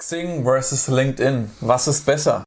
Xing 0.00 0.44
versus 0.44 0.86
LinkedIn. 0.86 1.50
Was 1.60 1.88
ist 1.88 2.06
besser? 2.06 2.44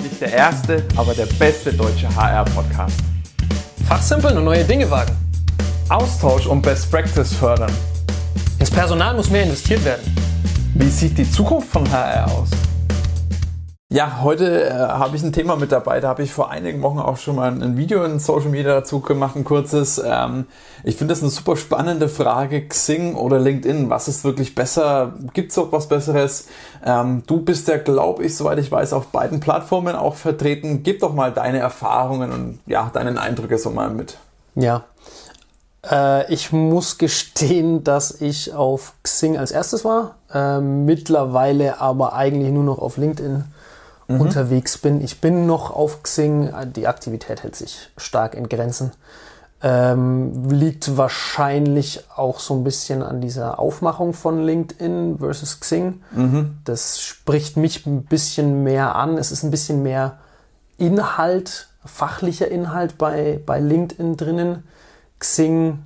Nicht 0.00 0.20
der 0.20 0.32
erste, 0.32 0.84
aber 0.96 1.12
der 1.12 1.26
beste 1.26 1.72
deutsche 1.72 2.08
HR-Podcast. 2.14 2.98
Fachsimpeln 3.88 4.38
und 4.38 4.44
neue 4.44 4.64
Dinge 4.64 4.88
wagen. 4.88 5.10
Austausch 5.88 6.46
und 6.46 6.62
Best 6.62 6.88
Practice 6.88 7.32
fördern. 7.32 7.72
Ins 8.60 8.70
Personal 8.70 9.16
muss 9.16 9.28
mehr 9.28 9.42
investiert 9.42 9.84
werden. 9.84 10.14
Wie 10.74 10.88
sieht 10.88 11.18
die 11.18 11.28
Zukunft 11.28 11.68
von 11.68 11.90
HR 11.90 12.30
aus? 12.30 12.50
Ja, 13.92 14.20
heute 14.22 14.68
äh, 14.68 14.72
habe 14.72 15.16
ich 15.16 15.22
ein 15.24 15.32
Thema 15.32 15.56
mit 15.56 15.72
dabei. 15.72 15.98
Da 15.98 16.10
habe 16.10 16.22
ich 16.22 16.32
vor 16.32 16.48
einigen 16.48 16.80
Wochen 16.80 17.00
auch 17.00 17.16
schon 17.16 17.34
mal 17.34 17.50
ein 17.50 17.76
Video 17.76 18.04
in 18.04 18.20
Social 18.20 18.50
Media 18.50 18.72
dazu 18.72 19.00
gemacht, 19.00 19.34
ein 19.34 19.42
kurzes. 19.42 20.00
Ähm, 20.04 20.46
ich 20.84 20.94
finde 20.94 21.12
das 21.12 21.22
eine 21.22 21.30
super 21.32 21.56
spannende 21.56 22.08
Frage. 22.08 22.68
Xing 22.68 23.16
oder 23.16 23.40
LinkedIn, 23.40 23.90
was 23.90 24.06
ist 24.06 24.22
wirklich 24.22 24.54
besser? 24.54 25.14
Gibt 25.34 25.50
es 25.50 25.58
auch 25.58 25.72
was 25.72 25.88
Besseres? 25.88 26.46
Ähm, 26.86 27.24
du 27.26 27.40
bist 27.40 27.66
ja, 27.66 27.78
glaube 27.78 28.22
ich, 28.22 28.36
soweit 28.36 28.60
ich 28.60 28.70
weiß, 28.70 28.92
auf 28.92 29.08
beiden 29.08 29.40
Plattformen 29.40 29.96
auch 29.96 30.14
vertreten. 30.14 30.84
Gib 30.84 31.00
doch 31.00 31.12
mal 31.12 31.32
deine 31.32 31.58
Erfahrungen 31.58 32.30
und 32.30 32.60
ja, 32.66 32.90
deinen 32.92 33.18
Eindrücke 33.18 33.58
so 33.58 33.70
mal 33.70 33.90
mit. 33.90 34.18
Ja. 34.54 34.84
Äh, 35.84 36.32
ich 36.32 36.52
muss 36.52 36.96
gestehen, 36.96 37.82
dass 37.82 38.20
ich 38.20 38.54
auf 38.54 38.92
Xing 39.02 39.36
als 39.36 39.50
erstes 39.50 39.84
war, 39.84 40.14
äh, 40.32 40.60
mittlerweile 40.60 41.80
aber 41.80 42.12
eigentlich 42.12 42.52
nur 42.52 42.62
noch 42.62 42.78
auf 42.78 42.96
LinkedIn 42.96 43.46
mhm. 44.10 44.20
unterwegs 44.20 44.78
bin. 44.78 45.02
Ich 45.02 45.20
bin 45.20 45.46
noch 45.46 45.70
auf 45.70 46.02
Xing, 46.02 46.50
die 46.74 46.86
Aktivität 46.86 47.42
hält 47.42 47.56
sich 47.56 47.90
stark 47.96 48.34
in 48.34 48.48
Grenzen. 48.48 48.92
Ähm, 49.62 50.48
liegt 50.48 50.96
wahrscheinlich 50.96 52.04
auch 52.16 52.40
so 52.40 52.54
ein 52.54 52.64
bisschen 52.64 53.02
an 53.02 53.20
dieser 53.20 53.58
Aufmachung 53.58 54.14
von 54.14 54.42
LinkedIn 54.42 55.18
versus 55.18 55.60
Xing. 55.60 56.00
Mhm. 56.12 56.58
Das 56.64 57.00
spricht 57.00 57.58
mich 57.58 57.84
ein 57.84 58.04
bisschen 58.04 58.62
mehr 58.62 58.96
an. 58.96 59.18
Es 59.18 59.30
ist 59.32 59.42
ein 59.42 59.50
bisschen 59.50 59.82
mehr 59.82 60.18
Inhalt, 60.78 61.68
fachlicher 61.84 62.48
Inhalt 62.48 62.96
bei, 62.96 63.38
bei 63.44 63.60
LinkedIn 63.60 64.16
drinnen. 64.16 64.64
Xing 65.18 65.80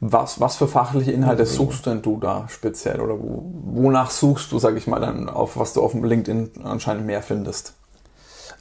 was, 0.00 0.40
was 0.40 0.56
für 0.56 0.68
fachliche 0.68 1.12
Inhalte 1.12 1.46
suchst 1.46 1.86
denn 1.86 2.02
du 2.02 2.18
da 2.18 2.46
speziell 2.48 3.00
oder 3.00 3.18
wo, 3.18 3.44
wonach 3.64 4.10
suchst 4.10 4.50
du, 4.52 4.58
sage 4.58 4.78
ich 4.78 4.86
mal, 4.86 5.00
dann 5.00 5.28
auf 5.28 5.56
was 5.56 5.72
du 5.72 5.82
auf 5.82 5.92
dem 5.92 6.04
LinkedIn 6.04 6.64
anscheinend 6.64 7.06
mehr 7.06 7.22
findest? 7.22 7.74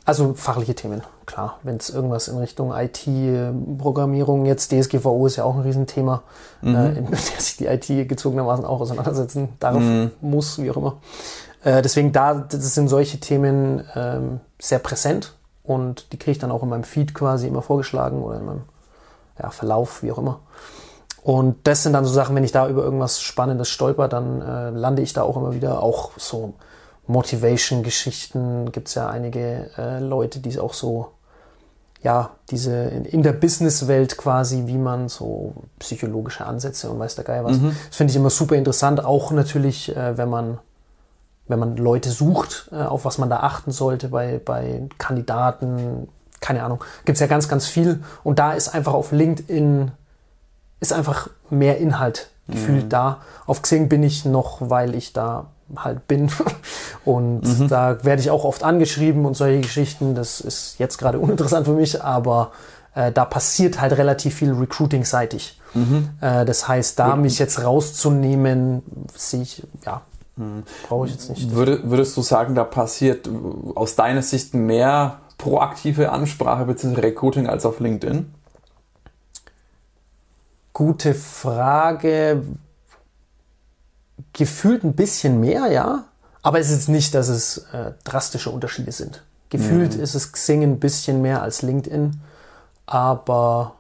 Also 0.06 0.34
fachliche 0.34 0.74
Themen, 0.74 1.04
klar. 1.26 1.60
Wenn 1.62 1.78
es 1.78 1.90
irgendwas 1.90 2.28
in 2.30 2.38
Richtung 2.38 2.74
IT-Programmierung, 2.74 4.46
jetzt 4.46 4.72
DSGVO 4.72 5.28
ist 5.28 5.36
ja 5.36 5.44
auch 5.44 5.56
ein 5.56 5.62
Riesenthema, 5.62 6.24
mhm. 6.62 6.76
äh, 6.76 6.92
in 6.94 7.06
der 7.12 7.20
sich 7.20 7.58
die 7.58 7.66
IT 7.66 8.10
gezogenermaßen 8.10 8.66
auch 8.66 8.82
auseinandersetzen 8.82 9.50
darf, 9.60 9.78
mhm. 9.78 10.12
muss, 10.22 10.60
wie 10.62 10.72
auch 10.72 10.78
immer. 10.78 10.98
Äh, 11.64 11.82
deswegen 11.82 12.12
da 12.12 12.34
das 12.34 12.74
sind 12.74 12.88
solche 12.88 13.20
Themen 13.20 13.84
ähm, 13.96 14.40
sehr 14.60 14.80
präsent 14.80 15.36
und 15.64 16.12
die 16.12 16.18
kriege 16.18 16.32
ich 16.32 16.40
dann 16.40 16.52
auch 16.52 16.64
in 16.64 16.70
meinem 16.70 16.84
Feed 16.84 17.14
quasi 17.14 17.48
immer 17.48 17.62
vorgeschlagen 17.62 18.24
oder 18.24 18.40
in 18.40 18.46
meinem 18.46 18.62
ja, 19.40 19.50
Verlauf, 19.52 20.02
wie 20.02 20.12
auch 20.12 20.18
immer. 20.18 20.40
Und 21.22 21.56
das 21.68 21.84
sind 21.84 21.94
dann 21.94 22.06
so 22.06 22.14
Sachen, 22.14 22.36
wenn 22.36 22.44
ich 22.44 22.52
da 22.52 22.68
über 22.68 22.84
irgendwas 22.84 23.22
Spannendes 23.22 23.70
stolper, 23.70 24.08
dann 24.08 24.42
äh, 24.42 24.70
lande 24.70 25.02
ich 25.02 25.14
da 25.14 25.24
auch 25.24 25.38
immer 25.38 25.54
wieder. 25.54 25.84
Auch 25.84 26.12
so 26.18 26.54
Motivation-Geschichten 27.08 28.72
gibt 28.72 28.88
es 28.88 28.96
ja 28.96 29.10
einige 29.10 29.70
äh, 29.78 30.00
Leute, 30.00 30.40
die 30.40 30.58
auch 30.60 30.74
so, 30.74 31.10
ja, 32.02 32.32
diese 32.50 32.74
in, 32.86 33.06
in 33.06 33.24
der 33.24 33.34
Businesswelt 33.34 34.18
quasi, 34.18 34.64
wie 34.68 34.78
man 34.78 35.10
so 35.10 35.54
psychologische 35.80 36.46
Ansätze 36.46 36.90
und 36.90 37.00
weiß 37.00 37.16
der 37.16 37.26
Geil 37.26 37.44
was. 37.44 37.58
Mhm. 37.58 37.76
Das 37.88 37.98
finde 37.98 38.12
ich 38.12 38.18
immer 38.18 38.30
super 38.30 38.56
interessant. 38.56 39.04
Auch 39.04 39.32
natürlich, 39.32 39.96
äh, 39.96 40.18
wenn 40.18 40.30
man 40.30 40.60
wenn 41.50 41.60
man 41.60 41.76
Leute 41.76 42.12
sucht, 42.12 42.70
äh, 42.72 42.76
auf 42.76 43.04
was 43.06 43.18
man 43.18 43.30
da 43.30 43.40
achten 43.42 43.72
sollte 43.72 44.10
bei, 44.10 44.40
bei 44.44 44.84
Kandidaten, 45.00 46.08
keine 46.40 46.64
Ahnung, 46.64 46.84
gibt 47.06 47.16
es 47.16 47.20
ja 47.20 47.28
ganz, 47.28 47.50
ganz 47.50 47.66
viel. 47.66 48.04
Und 48.24 48.40
da 48.40 48.54
ist 48.54 48.70
einfach 48.70 48.94
auf 48.94 49.12
LinkedIn 49.12 49.92
ist 50.80 50.94
einfach 50.94 51.30
mehr 51.50 51.78
Inhalt 51.78 52.30
gefühlt 52.48 52.86
mhm. 52.86 52.90
da. 52.90 53.22
Auf 53.46 53.62
Xing 53.62 53.90
bin 53.90 54.04
ich 54.04 54.26
noch, 54.26 54.58
weil 54.62 54.96
ich 54.96 55.14
da 55.14 55.48
halt 55.76 56.08
bin. 56.08 56.32
Und 57.06 57.42
mhm. 57.42 57.68
da 57.68 58.04
werde 58.04 58.22
ich 58.22 58.32
auch 58.32 58.44
oft 58.44 58.64
angeschrieben 58.64 59.26
und 59.26 59.36
solche 59.36 59.62
Geschichten. 59.62 60.16
Das 60.16 60.42
ist 60.42 60.76
jetzt 60.80 60.98
gerade 60.98 61.20
uninteressant 61.20 61.66
für 61.66 61.74
mich, 61.74 62.04
aber 62.04 62.52
äh, 62.94 63.12
da 63.12 63.26
passiert 63.26 63.80
halt 63.80 63.98
relativ 63.98 64.36
viel 64.36 64.52
Recruiting-seitig. 64.52 65.60
Mhm. 65.74 66.10
Äh, 66.22 66.46
das 66.46 66.68
heißt, 66.68 67.00
da 67.00 67.16
mich 67.16 67.40
jetzt 67.40 67.64
rauszunehmen, 67.64 68.84
sehe 69.16 69.44
ich, 69.44 69.64
ja, 69.86 70.02
mhm. 70.36 70.64
brauche 70.88 71.08
ich 71.08 71.14
jetzt 71.14 71.30
nicht. 71.30 71.52
Würde, 71.52 71.90
würdest 71.90 72.18
du 72.18 72.22
sagen, 72.22 72.54
da 72.54 72.64
passiert 72.64 73.30
aus 73.76 73.96
deiner 73.96 74.22
Sicht 74.22 74.54
mehr 74.54 75.20
proaktive 75.38 76.12
Ansprache 76.12 76.66
bzw. 76.66 77.00
Recruiting 77.00 77.48
als 77.48 77.66
auf 77.66 77.80
LinkedIn? 77.80 78.34
Gute 80.80 81.14
Frage. 81.14 82.42
Gefühlt 84.32 84.86
ein 84.86 84.94
bisschen 84.94 85.42
mehr, 85.42 85.70
ja. 85.70 86.06
Aber 86.42 86.58
es 86.58 86.70
ist 86.70 86.88
nicht, 86.88 87.14
dass 87.14 87.28
es 87.28 87.58
äh, 87.74 87.92
drastische 88.06 88.50
Unterschiede 88.50 88.94
sind. 88.94 89.22
Gefühlt 89.50 89.98
mhm. 89.98 90.02
ist 90.02 90.16
es 90.16 90.32
Xing 90.32 90.64
ein 90.64 90.80
bisschen 90.80 91.22
mehr 91.22 91.42
als 91.42 91.64
LinkedIn. 91.64 92.22
Aber 92.86 93.76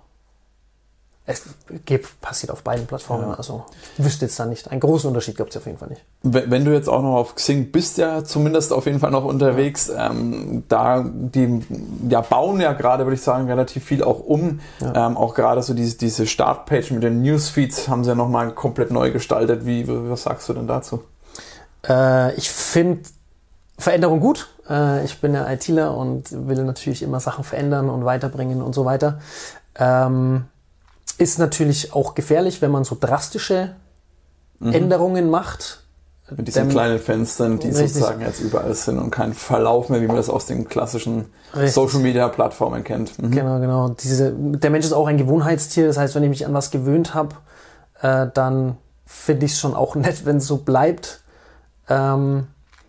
es 1.30 1.44
gibt, 1.86 2.20
passiert 2.22 2.52
auf 2.52 2.64
beiden 2.64 2.88
Plattformen. 2.88 3.30
Ja. 3.30 3.36
Also 3.36 3.64
ich 3.98 4.04
wüsste 4.04 4.26
jetzt 4.26 4.40
da 4.40 4.48
nicht. 4.48 4.72
Einen 4.72 4.80
großen 4.80 5.08
Unterschied 5.08 5.38
gibt 5.38 5.52
es 5.52 5.58
auf 5.58 5.66
jeden 5.68 5.78
Fall 5.78 5.90
nicht. 5.90 6.02
Wenn 6.24 6.66
du 6.66 6.74
jetzt 6.74 6.90
auch 6.90 7.04
noch 7.04 7.16
auf 7.16 7.36
Xing 7.36 7.72
bist, 7.72 8.00
ja 8.00 8.24
zumindest 8.24 8.74
auf 8.74 8.88
jeden 8.88 9.00
Fall 9.00 9.12
noch 9.12 9.26
unterwegs, 9.26 9.90
ja. 9.90 10.10
ähm, 10.10 10.64
da 10.70 11.06
die 11.06 11.62
ja, 12.10 12.22
bauen 12.22 12.60
ja 12.60 12.74
gerade, 12.74 13.06
würde 13.06 13.14
ich 13.14 13.22
sagen, 13.22 13.48
relativ 13.48 13.86
viel 13.86 14.04
auch 14.04 14.20
um. 14.20 14.60
Ja. 14.80 15.08
Ähm, 15.08 15.18
auch 15.18 15.36
gerade 15.36 15.62
so 15.62 15.76
diese, 15.76 15.98
diese 15.98 16.26
Startpage 16.26 16.90
mit 16.92 17.04
den 17.04 17.22
Newsfeeds 17.22 17.88
haben 17.88 18.04
sie 18.04 18.10
ja 18.10 18.16
nochmal 18.16 18.52
komplett 18.52 18.90
neu 18.90 19.12
gestaltet. 19.12 19.68
Wie, 19.68 19.88
was 19.88 20.24
sagst 20.24 20.50
du 20.50 20.54
denn 20.54 20.66
dazu? 20.66 21.04
Äh, 21.88 22.34
ich 22.38 22.50
finde 22.50 23.04
Veränderung 23.78 24.20
gut. 24.20 24.50
Äh, 24.68 25.06
ich 25.06 25.22
bin 25.22 25.36
ja 25.36 25.48
ITler 25.48 25.96
und 25.96 26.48
will 26.48 26.64
natürlich 26.64 27.04
immer 27.04 27.20
Sachen 27.20 27.44
verändern 27.44 27.88
und 27.88 28.04
weiterbringen 28.04 28.64
und 28.64 28.74
so 28.74 28.84
weiter. 28.84 29.20
Ähm, 29.76 30.46
ist 31.20 31.38
natürlich 31.38 31.94
auch 31.94 32.16
gefährlich, 32.16 32.62
wenn 32.62 32.72
man 32.72 32.84
so 32.84 32.98
drastische 33.00 33.76
mhm. 34.60 34.74
Änderungen 34.74 35.30
macht. 35.30 35.84
Mit 36.36 36.48
diesen 36.48 36.68
Dem, 36.68 36.70
kleinen 36.70 37.00
Fenstern, 37.00 37.58
die 37.58 37.68
richtig. 37.68 37.94
sozusagen 37.94 38.22
jetzt 38.22 38.40
überall 38.40 38.74
sind 38.76 39.00
und 39.00 39.10
kein 39.10 39.34
Verlauf 39.34 39.90
mehr, 39.90 40.00
wie 40.02 40.08
man 40.08 40.16
das 40.16 40.30
aus 40.30 40.46
den 40.46 40.68
klassischen 40.68 41.26
richtig. 41.56 41.74
Social 41.74 42.00
Media 42.02 42.28
Plattformen 42.28 42.84
kennt. 42.84 43.18
Mhm. 43.20 43.32
Genau, 43.32 43.60
genau. 43.60 43.90
Diese, 43.90 44.32
der 44.34 44.70
Mensch 44.70 44.86
ist 44.86 44.94
auch 44.94 45.08
ein 45.08 45.18
Gewohnheitstier. 45.18 45.88
Das 45.88 45.98
heißt, 45.98 46.14
wenn 46.14 46.24
ich 46.24 46.30
mich 46.30 46.46
an 46.46 46.54
was 46.54 46.70
gewöhnt 46.70 47.16
habe, 47.16 47.36
äh, 48.02 48.28
dann 48.32 48.78
finde 49.06 49.48
ich 49.48 49.54
es 49.54 49.60
schon 49.60 49.74
auch 49.74 49.96
nett, 49.96 50.26
wenn 50.26 50.38
es 50.38 50.46
so 50.46 50.58
bleibt. 50.58 51.22
Ähm, 51.90 52.48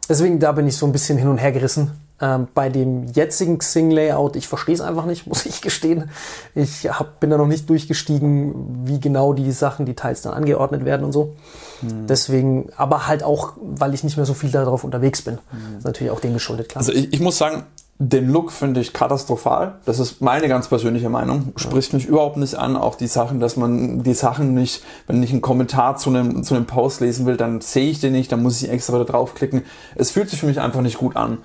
deswegen 0.08 0.38
da 0.38 0.52
bin 0.52 0.66
ich 0.66 0.76
so 0.76 0.84
ein 0.84 0.92
bisschen 0.92 1.16
hin 1.16 1.28
und 1.28 1.38
her 1.38 1.52
gerissen. 1.52 1.92
Ähm, 2.20 2.48
bei 2.54 2.68
dem 2.68 3.06
jetzigen 3.06 3.58
Xing-Layout, 3.58 4.36
ich 4.36 4.46
verstehe 4.46 4.74
es 4.74 4.80
einfach 4.80 5.06
nicht, 5.06 5.26
muss 5.28 5.46
ich 5.46 5.62
gestehen. 5.62 6.10
Ich 6.54 6.88
hab, 6.88 7.20
bin 7.20 7.30
da 7.30 7.38
noch 7.38 7.46
nicht 7.46 7.68
durchgestiegen, 7.68 8.86
wie 8.86 9.00
genau 9.00 9.32
die 9.32 9.52
Sachen, 9.52 9.86
die 9.86 9.94
Teils 9.94 10.22
dann 10.22 10.34
angeordnet 10.34 10.84
werden 10.84 11.04
und 11.04 11.12
so. 11.12 11.34
Hm. 11.80 12.06
Deswegen, 12.06 12.70
aber 12.76 13.06
halt 13.06 13.22
auch, 13.22 13.54
weil 13.60 13.94
ich 13.94 14.04
nicht 14.04 14.16
mehr 14.16 14.26
so 14.26 14.34
viel 14.34 14.50
darauf 14.50 14.84
unterwegs 14.84 15.22
bin. 15.22 15.38
Hm. 15.50 15.78
ist 15.78 15.84
natürlich 15.84 16.12
auch 16.12 16.20
dem 16.20 16.34
geschuldet, 16.34 16.68
klar. 16.68 16.80
Also 16.80 16.92
ich, 16.92 17.12
ich 17.12 17.20
muss 17.20 17.38
sagen, 17.38 17.64
den 18.02 18.30
Look 18.30 18.50
finde 18.50 18.80
ich 18.80 18.94
katastrophal. 18.94 19.74
Das 19.84 19.98
ist 19.98 20.22
meine 20.22 20.48
ganz 20.48 20.68
persönliche 20.68 21.10
Meinung. 21.10 21.52
Spricht 21.56 21.92
mich 21.92 22.06
überhaupt 22.06 22.38
nicht 22.38 22.54
an. 22.54 22.74
Auch 22.74 22.94
die 22.94 23.06
Sachen, 23.06 23.40
dass 23.40 23.58
man 23.58 24.02
die 24.02 24.14
Sachen 24.14 24.54
nicht, 24.54 24.82
wenn 25.06 25.22
ich 25.22 25.32
einen 25.32 25.42
Kommentar 25.42 25.98
zu 25.98 26.08
einem, 26.08 26.42
zu 26.42 26.54
einem 26.54 26.64
Post 26.64 27.02
lesen 27.02 27.26
will, 27.26 27.36
dann 27.36 27.60
sehe 27.60 27.90
ich 27.90 28.00
den 28.00 28.12
nicht, 28.12 28.32
dann 28.32 28.42
muss 28.42 28.62
ich 28.62 28.70
extra 28.70 28.94
wieder 28.94 29.04
draufklicken. 29.04 29.64
Es 29.96 30.12
fühlt 30.12 30.30
sich 30.30 30.40
für 30.40 30.46
mich 30.46 30.60
einfach 30.60 30.80
nicht 30.80 30.96
gut 30.96 31.14
an. 31.14 31.38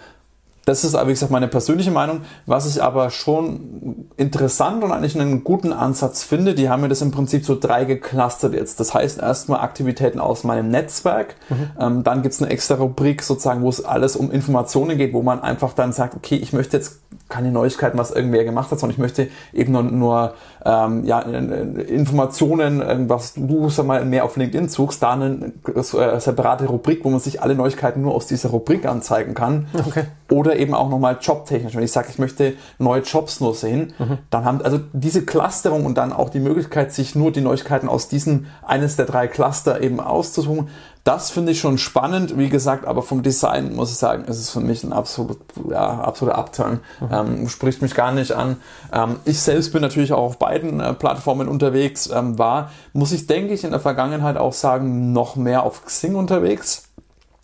Das 0.65 0.83
ist, 0.83 0.95
wie 0.95 1.11
gesagt, 1.11 1.31
meine 1.31 1.47
persönliche 1.47 1.91
Meinung. 1.91 2.21
Was 2.47 2.67
ich 2.67 2.81
aber 2.81 3.11
schon 3.11 4.07
interessant 4.17 4.83
und 4.83 4.91
eigentlich 4.91 5.19
einen 5.19 5.43
guten 5.43 5.71
Ansatz 5.71 6.23
finde, 6.23 6.55
die 6.55 6.69
haben 6.69 6.81
mir 6.81 6.89
das 6.89 7.01
im 7.01 7.11
Prinzip 7.11 7.45
so 7.45 7.57
drei 7.57 7.85
geclustert 7.85 8.53
jetzt. 8.53 8.79
Das 8.79 8.93
heißt 8.93 9.21
erstmal 9.21 9.59
Aktivitäten 9.59 10.19
aus 10.19 10.43
meinem 10.43 10.69
Netzwerk. 10.69 11.35
Mhm. 11.49 11.69
Ähm, 11.79 12.03
dann 12.03 12.23
gibt's 12.23 12.41
eine 12.41 12.51
extra 12.51 12.75
Rubrik 12.75 13.21
sozusagen, 13.21 13.61
wo 13.61 13.69
es 13.69 13.85
alles 13.85 14.15
um 14.15 14.31
Informationen 14.31 14.97
geht, 14.97 15.13
wo 15.13 15.21
man 15.21 15.41
einfach 15.41 15.73
dann 15.73 15.93
sagt, 15.93 16.15
okay, 16.15 16.35
ich 16.35 16.51
möchte 16.51 16.77
jetzt 16.77 16.99
keine 17.29 17.51
Neuigkeiten, 17.51 17.97
was 17.97 18.11
irgendwer 18.11 18.43
gemacht 18.43 18.71
hat, 18.71 18.79
sondern 18.79 18.93
ich 18.93 18.99
möchte 18.99 19.29
eben 19.51 19.71
nur, 19.71 19.83
nur 19.83 20.33
ähm, 20.63 21.05
ja, 21.05 21.19
Informationen, 21.21 23.09
was 23.09 23.33
du 23.33 23.69
sag 23.69 23.85
mal, 23.85 24.05
mehr 24.05 24.25
auf 24.25 24.37
LinkedIn 24.37 24.69
suchst, 24.69 25.01
da 25.01 25.13
eine 25.13 25.53
äh, 25.73 26.19
separate 26.19 26.65
Rubrik, 26.65 27.03
wo 27.03 27.09
man 27.09 27.19
sich 27.19 27.41
alle 27.41 27.55
Neuigkeiten 27.55 28.01
nur 28.01 28.13
aus 28.13 28.27
dieser 28.27 28.49
Rubrik 28.49 28.85
anzeigen 28.85 29.33
kann. 29.33 29.67
Okay. 29.87 30.03
Oder 30.31 30.54
eben 30.57 30.73
auch 30.73 30.89
nochmal 30.89 31.17
jobtechnisch. 31.21 31.75
Wenn 31.75 31.83
ich 31.83 31.91
sage, 31.91 32.07
ich 32.09 32.19
möchte 32.19 32.53
neue 32.79 33.01
Jobs 33.01 33.39
nur 33.39 33.53
sehen, 33.53 33.93
mhm. 33.97 34.17
dann 34.29 34.45
haben 34.45 34.61
also 34.61 34.79
diese 34.93 35.25
Clusterung 35.25 35.85
und 35.85 35.97
dann 35.97 36.13
auch 36.13 36.29
die 36.29 36.39
Möglichkeit, 36.39 36.93
sich 36.93 37.15
nur 37.15 37.31
die 37.31 37.41
Neuigkeiten 37.41 37.89
aus 37.89 38.07
diesen 38.07 38.47
eines 38.65 38.95
der 38.95 39.05
drei 39.05 39.27
Cluster 39.27 39.81
eben 39.81 39.99
auszusuchen, 39.99 40.69
Das 41.05 41.29
finde 41.29 41.51
ich 41.51 41.59
schon 41.59 41.77
spannend, 41.77 42.35
wie 42.35 42.49
gesagt, 42.49 42.87
aber 42.87 43.03
vom 43.03 43.21
Design 43.21 43.75
muss 43.75 43.91
ich 43.91 43.97
sagen, 43.97 44.25
ist 44.25 44.39
es 44.39 44.49
für 44.49 44.59
mich 44.59 44.83
ein 44.83 44.91
absolut, 44.91 45.37
ja, 45.69 45.99
absoluter 45.99 46.35
Upturn. 46.35 46.79
Mhm. 46.99 47.07
Ähm, 47.11 47.47
spricht 47.47 47.83
mich 47.83 47.93
gar 47.93 48.11
nicht 48.11 48.31
an. 48.31 48.57
Ähm, 48.91 49.17
ich 49.23 49.39
selbst 49.39 49.71
bin 49.71 49.83
natürlich 49.83 50.13
auch 50.13 50.23
auf 50.23 50.39
beiden 50.39 50.79
äh, 50.79 50.93
Plattformen 50.95 51.47
unterwegs, 51.47 52.09
ähm, 52.11 52.39
war, 52.39 52.71
muss 52.93 53.11
ich 53.11 53.27
denke 53.27 53.53
ich 53.53 53.63
in 53.63 53.69
der 53.69 53.79
Vergangenheit 53.79 54.35
auch 54.37 54.53
sagen, 54.53 55.13
noch 55.13 55.35
mehr 55.35 55.61
auf 55.61 55.85
Xing 55.85 56.15
unterwegs. 56.15 56.85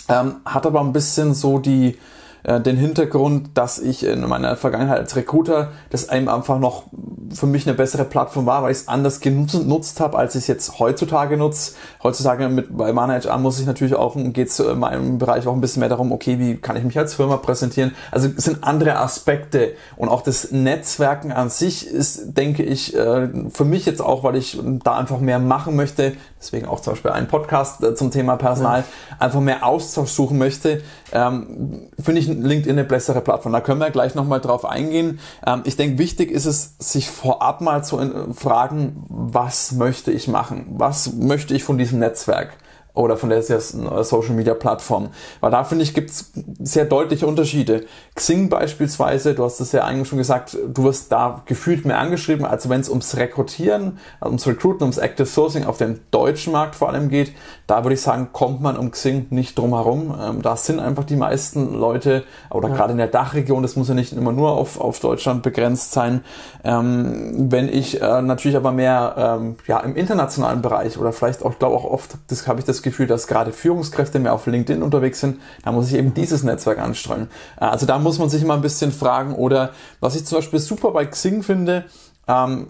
Ähm, 0.09 0.37
hat 0.43 0.65
aber 0.65 0.79
ein 0.81 0.91
bisschen 0.91 1.35
so 1.35 1.59
die, 1.59 1.99
äh, 2.43 2.59
den 2.59 2.77
Hintergrund, 2.77 3.51
dass 3.55 3.79
ich 3.79 4.05
in 4.05 4.27
meiner 4.27 4.55
Vergangenheit 4.55 4.99
als 4.99 5.15
Recruiter 5.15 5.71
das 5.89 6.09
einem 6.09 6.27
einfach 6.27 6.59
noch 6.59 6.85
für 7.33 7.47
mich 7.47 7.67
eine 7.67 7.75
bessere 7.75 8.03
Plattform 8.03 8.45
war, 8.45 8.63
weil 8.63 8.71
ich 8.71 8.79
es 8.79 8.88
anders 8.88 9.19
genutzt 9.19 9.99
habe, 9.99 10.17
als 10.17 10.35
ich 10.35 10.41
es 10.41 10.47
jetzt 10.47 10.79
heutzutage 10.79 11.38
nutze. 11.38 11.73
Heutzutage 12.03 12.49
mit 12.49 12.75
bei 12.75 12.93
Manage 12.93 13.29
muss 13.38 13.59
ich 13.59 13.65
natürlich 13.65 13.95
auch, 13.95 14.15
geht 14.17 14.49
es 14.49 14.59
in 14.59 14.79
meinem 14.79 15.17
Bereich 15.17 15.47
auch 15.47 15.53
ein 15.53 15.61
bisschen 15.61 15.81
mehr 15.81 15.89
darum, 15.89 16.11
okay, 16.11 16.39
wie 16.39 16.57
kann 16.57 16.75
ich 16.75 16.83
mich 16.83 16.97
als 16.97 17.13
Firma 17.13 17.38
präsentieren? 17.38 17.93
Also 18.11 18.29
es 18.35 18.43
sind 18.43 18.63
andere 18.63 18.97
Aspekte 18.97 19.73
und 19.97 20.09
auch 20.09 20.21
das 20.21 20.51
Netzwerken 20.51 21.31
an 21.31 21.49
sich 21.49 21.88
ist, 21.88 22.38
denke 22.38 22.63
ich, 22.63 22.95
äh, 22.95 23.29
für 23.49 23.65
mich 23.65 23.85
jetzt 23.85 24.01
auch, 24.01 24.23
weil 24.23 24.35
ich 24.35 24.59
da 24.83 24.97
einfach 24.97 25.19
mehr 25.19 25.39
machen 25.39 25.75
möchte, 25.75 26.13
deswegen 26.39 26.67
auch 26.67 26.79
zum 26.81 26.93
Beispiel 26.93 27.11
einen 27.11 27.27
Podcast 27.27 27.83
äh, 27.83 27.95
zum 27.95 28.11
Thema 28.11 28.35
Personal, 28.35 28.79
ja. 28.79 28.85
einfach 29.19 29.39
mehr 29.39 29.65
Austausch 29.65 30.11
suchen 30.11 30.38
möchte, 30.38 30.81
ähm, 31.11 31.89
finde 31.99 32.21
ich 32.21 32.30
LinkedIn 32.33 32.71
eine 32.71 32.83
bessere 32.83 33.21
Plattform. 33.21 33.53
Da 33.53 33.61
können 33.61 33.79
wir 33.79 33.89
gleich 33.89 34.15
nochmal 34.15 34.41
drauf 34.41 34.65
eingehen. 34.65 35.19
Ähm, 35.45 35.61
ich 35.65 35.75
denke, 35.75 35.97
wichtig 35.97 36.31
ist 36.31 36.45
es, 36.45 36.75
sich 36.79 37.09
vorab 37.09 37.61
mal 37.61 37.83
zu 37.83 38.33
fragen, 38.33 39.03
was 39.09 39.73
möchte 39.73 40.11
ich 40.11 40.27
machen? 40.27 40.65
Was 40.77 41.13
möchte 41.13 41.53
ich 41.53 41.63
von 41.63 41.77
diesem 41.77 41.99
Netzwerk? 41.99 42.57
Oder 42.93 43.17
von 43.17 43.29
der 43.29 43.41
Social 43.41 44.35
Media 44.35 44.53
Plattform. 44.53 45.09
Weil 45.39 45.51
da 45.51 45.63
finde 45.63 45.83
ich, 45.83 45.93
gibt 45.93 46.09
es 46.09 46.31
sehr 46.59 46.85
deutliche 46.85 47.25
Unterschiede. 47.25 47.85
Xing 48.15 48.49
beispielsweise, 48.49 49.33
du 49.33 49.43
hast 49.43 49.59
es 49.59 49.71
ja 49.71 49.83
eigentlich 49.83 50.09
schon 50.09 50.17
gesagt, 50.17 50.57
du 50.67 50.83
wirst 50.83 51.11
da 51.11 51.41
gefühlt 51.45 51.85
mehr 51.85 51.99
angeschrieben, 51.99 52.45
als 52.45 52.69
wenn 52.69 52.81
es 52.81 52.89
ums 52.89 53.15
Rekrutieren, 53.15 53.99
ums 54.23 54.45
Recruiten, 54.45 54.83
ums 54.83 54.97
Active 54.97 55.25
Sourcing 55.25 55.65
auf 55.65 55.77
dem 55.77 56.01
deutschen 56.11 56.51
Markt 56.51 56.75
vor 56.75 56.89
allem 56.89 57.09
geht. 57.09 57.33
Da 57.67 57.83
würde 57.83 57.93
ich 57.93 58.01
sagen, 58.01 58.29
kommt 58.33 58.61
man 58.61 58.77
um 58.77 58.91
Xing 58.91 59.27
nicht 59.29 59.57
drum 59.57 59.73
herum. 59.73 60.13
Ähm, 60.21 60.41
da 60.41 60.57
sind 60.57 60.79
einfach 60.79 61.05
die 61.05 61.15
meisten 61.15 61.73
Leute, 61.73 62.23
oder 62.49 62.69
ja. 62.69 62.75
gerade 62.75 62.91
in 62.91 62.97
der 62.97 63.07
Dachregion, 63.07 63.61
das 63.63 63.75
muss 63.75 63.88
ja 63.88 63.93
nicht 63.93 64.11
immer 64.13 64.33
nur 64.33 64.51
auf, 64.51 64.79
auf 64.79 64.99
Deutschland 64.99 65.43
begrenzt 65.43 65.93
sein. 65.93 66.23
Ähm, 66.63 67.51
wenn 67.51 67.69
ich 67.69 68.01
äh, 68.01 68.21
natürlich 68.21 68.57
aber 68.57 68.71
mehr 68.71 69.15
ähm, 69.17 69.55
ja, 69.67 69.79
im 69.79 69.95
internationalen 69.95 70.61
Bereich 70.61 70.97
oder 70.97 71.13
vielleicht 71.13 71.43
auch, 71.43 71.51
ich 71.51 71.59
glaube 71.59 71.75
auch 71.75 71.85
oft, 71.85 72.17
das 72.27 72.47
habe 72.47 72.59
ich 72.59 72.65
das 72.65 72.80
Gefühl, 72.81 73.07
dass 73.07 73.27
gerade 73.27 73.51
Führungskräfte 73.51 74.19
mehr 74.19 74.33
auf 74.33 74.45
LinkedIn 74.45 74.83
unterwegs 74.83 75.19
sind, 75.19 75.39
da 75.63 75.71
muss 75.71 75.87
ich 75.89 75.95
eben 75.95 76.13
dieses 76.13 76.43
Netzwerk 76.43 76.79
anstrengen. 76.79 77.29
Äh, 77.59 77.65
also 77.65 77.85
da 77.85 77.99
muss 77.99 78.19
man 78.19 78.29
sich 78.29 78.41
immer 78.41 78.55
ein 78.55 78.61
bisschen 78.61 78.91
fragen 78.91 79.35
oder 79.35 79.71
was 79.99 80.15
ich 80.15 80.25
zum 80.25 80.37
Beispiel 80.37 80.59
super 80.59 80.91
bei 80.91 81.05
Xing 81.05 81.43
finde, 81.43 81.85
ähm, 82.27 82.67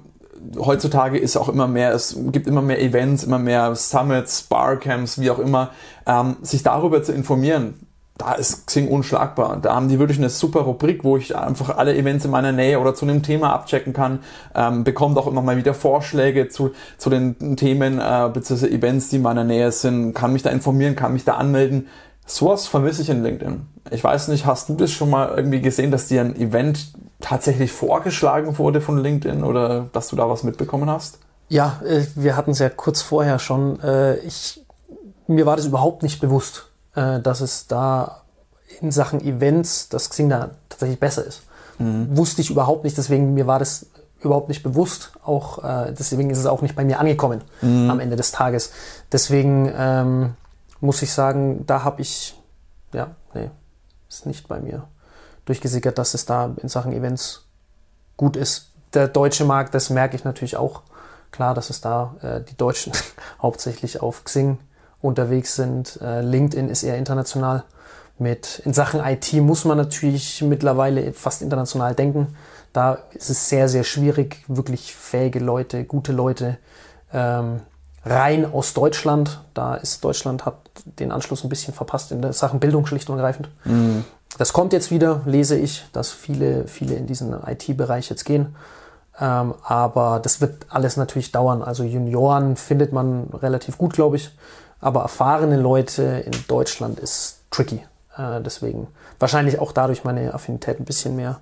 heutzutage 0.57 1.19
ist 1.19 1.37
auch 1.37 1.49
immer 1.49 1.67
mehr, 1.67 1.93
es 1.93 2.17
gibt 2.31 2.47
immer 2.47 2.61
mehr 2.61 2.81
Events, 2.81 3.23
immer 3.23 3.39
mehr 3.39 3.75
Summits, 3.75 4.43
Barcamps, 4.43 5.19
wie 5.19 5.29
auch 5.29 5.39
immer, 5.39 5.71
ähm, 6.07 6.37
sich 6.41 6.63
darüber 6.63 7.03
zu 7.03 7.13
informieren 7.13 7.75
da 8.17 8.33
ist 8.33 8.67
Xing 8.67 8.87
unschlagbar. 8.87 9.57
Da 9.61 9.73
haben 9.73 9.89
die 9.89 9.97
wirklich 9.97 10.19
eine 10.19 10.29
super 10.29 10.61
Rubrik, 10.61 11.03
wo 11.03 11.17
ich 11.17 11.35
einfach 11.35 11.77
alle 11.77 11.95
Events 11.95 12.23
in 12.23 12.31
meiner 12.31 12.51
Nähe 12.51 12.79
oder 12.79 12.93
zu 12.93 13.05
einem 13.05 13.23
Thema 13.23 13.53
abchecken 13.53 13.93
kann, 13.93 14.19
ähm, 14.53 14.83
bekommt 14.83 15.17
auch 15.17 15.27
immer 15.27 15.41
mal 15.41 15.57
wieder 15.57 15.73
Vorschläge 15.73 16.47
zu, 16.49 16.71
zu 16.97 17.09
den 17.09 17.57
Themen 17.57 17.99
äh, 17.99 18.29
bzw. 18.31 18.67
Events, 18.67 19.09
die 19.09 19.15
in 19.15 19.21
meiner 19.23 19.43
Nähe 19.43 19.71
sind, 19.71 20.13
kann 20.13 20.33
mich 20.33 20.43
da 20.43 20.51
informieren, 20.51 20.95
kann 20.95 21.13
mich 21.13 21.25
da 21.25 21.33
anmelden. 21.33 21.87
Sowas 22.25 22.67
vermisse 22.67 23.01
ich 23.01 23.09
in 23.09 23.23
LinkedIn. 23.23 23.65
Ich 23.89 24.03
weiß 24.03 24.27
nicht, 24.27 24.45
hast 24.45 24.69
du 24.69 24.75
das 24.75 24.91
schon 24.91 25.09
mal 25.09 25.33
irgendwie 25.35 25.61
gesehen, 25.61 25.89
dass 25.89 26.07
dir 26.07 26.21
ein 26.21 26.35
Event 26.35 26.93
tatsächlich 27.19 27.71
vorgeschlagen 27.71 28.57
wurde 28.59 28.81
von 28.81 28.99
LinkedIn 28.99 29.43
oder 29.43 29.87
dass 29.93 30.09
du 30.09 30.15
da 30.15 30.29
was 30.29 30.43
mitbekommen 30.43 30.89
hast? 30.89 31.17
Ja, 31.49 31.81
äh, 31.85 32.05
wir 32.15 32.37
hatten 32.37 32.51
es 32.51 32.59
ja 32.59 32.69
kurz 32.69 33.01
vorher 33.01 33.39
schon. 33.39 33.79
Äh, 33.81 34.17
ich, 34.19 34.63
mir 35.27 35.45
war 35.47 35.55
das 35.55 35.65
überhaupt 35.65 36.03
nicht 36.03 36.21
bewusst 36.21 36.70
dass 36.93 37.41
es 37.41 37.67
da 37.67 38.23
in 38.81 38.91
Sachen 38.91 39.21
Events, 39.21 39.89
dass 39.89 40.09
Xing 40.09 40.29
da 40.29 40.51
tatsächlich 40.69 40.99
besser 40.99 41.25
ist. 41.25 41.43
Mhm. 41.79 42.15
Wusste 42.17 42.41
ich 42.41 42.49
überhaupt 42.49 42.83
nicht, 42.83 42.97
deswegen 42.97 43.33
mir 43.33 43.47
war 43.47 43.59
das 43.59 43.87
überhaupt 44.21 44.49
nicht 44.49 44.63
bewusst. 44.63 45.11
Auch 45.23 45.63
äh, 45.63 45.93
deswegen 45.97 46.29
ist 46.29 46.37
es 46.37 46.45
auch 46.45 46.61
nicht 46.61 46.75
bei 46.75 46.85
mir 46.85 46.99
angekommen 46.99 47.41
mhm. 47.61 47.89
am 47.89 47.99
Ende 47.99 48.15
des 48.15 48.31
Tages. 48.31 48.71
Deswegen 49.11 49.71
ähm, 49.75 50.35
muss 50.79 51.01
ich 51.01 51.11
sagen, 51.11 51.65
da 51.65 51.83
habe 51.83 52.01
ich 52.01 52.39
ja 52.93 53.15
nee, 53.33 53.49
ist 54.09 54.25
nicht 54.25 54.47
bei 54.47 54.59
mir 54.59 54.87
durchgesickert, 55.45 55.97
dass 55.97 56.13
es 56.13 56.25
da 56.25 56.53
in 56.61 56.69
Sachen 56.69 56.93
Events 56.93 57.45
gut 58.17 58.35
ist. 58.35 58.69
Der 58.93 59.07
deutsche 59.07 59.45
Markt, 59.45 59.73
das 59.73 59.89
merke 59.89 60.15
ich 60.15 60.23
natürlich 60.23 60.57
auch. 60.57 60.83
Klar, 61.31 61.53
dass 61.53 61.69
es 61.69 61.79
da 61.79 62.15
äh, 62.21 62.41
die 62.41 62.57
Deutschen 62.57 62.93
hauptsächlich 63.41 64.01
auf 64.01 64.23
Xing 64.25 64.59
unterwegs 65.01 65.55
sind. 65.55 65.99
Äh, 66.01 66.21
LinkedIn 66.21 66.69
ist 66.69 66.83
eher 66.83 66.97
international. 66.97 67.63
Mit, 68.17 68.61
in 68.65 68.73
Sachen 68.73 68.99
IT 69.03 69.33
muss 69.33 69.65
man 69.65 69.77
natürlich 69.77 70.41
mittlerweile 70.43 71.11
fast 71.13 71.41
international 71.41 71.95
denken. 71.95 72.35
Da 72.71 72.99
ist 73.13 73.29
es 73.29 73.49
sehr, 73.49 73.67
sehr 73.67 73.83
schwierig, 73.83 74.43
wirklich 74.47 74.95
fähige 74.95 75.39
Leute, 75.39 75.83
gute 75.83 76.11
Leute 76.11 76.57
ähm, 77.13 77.61
rein 78.05 78.51
aus 78.51 78.73
Deutschland. 78.73 79.41
Da 79.53 79.75
ist 79.75 80.03
Deutschland 80.03 80.45
hat 80.45 80.55
den 80.85 81.11
Anschluss 81.11 81.43
ein 81.43 81.49
bisschen 81.49 81.73
verpasst 81.73 82.11
in 82.11 82.21
der 82.21 82.33
Sachen 82.33 82.59
Bildung 82.59 82.85
schlicht 82.85 83.09
und 83.09 83.17
ergreifend. 83.17 83.49
Mhm. 83.65 84.05
Das 84.37 84.53
kommt 84.53 84.71
jetzt 84.71 84.91
wieder, 84.91 85.21
lese 85.25 85.57
ich, 85.57 85.85
dass 85.91 86.11
viele, 86.11 86.67
viele 86.67 86.95
in 86.95 87.05
diesen 87.05 87.33
IT-Bereich 87.33 88.09
jetzt 88.09 88.23
gehen. 88.23 88.55
Ähm, 89.19 89.53
aber 89.63 90.19
das 90.23 90.39
wird 90.39 90.65
alles 90.69 90.95
natürlich 90.95 91.31
dauern. 91.31 91.61
Also 91.61 91.83
Junioren 91.83 92.55
findet 92.55 92.93
man 92.93 93.25
relativ 93.33 93.77
gut, 93.77 93.93
glaube 93.93 94.15
ich. 94.15 94.31
Aber 94.81 95.01
erfahrene 95.01 95.57
Leute 95.57 96.03
in 96.25 96.33
Deutschland 96.47 96.99
ist 96.99 97.43
tricky. 97.51 97.83
Äh, 98.17 98.41
deswegen 98.41 98.87
wahrscheinlich 99.19 99.59
auch 99.59 99.71
dadurch 99.71 100.03
meine 100.03 100.33
Affinität 100.33 100.79
ein 100.79 100.85
bisschen 100.85 101.15
mehr 101.15 101.39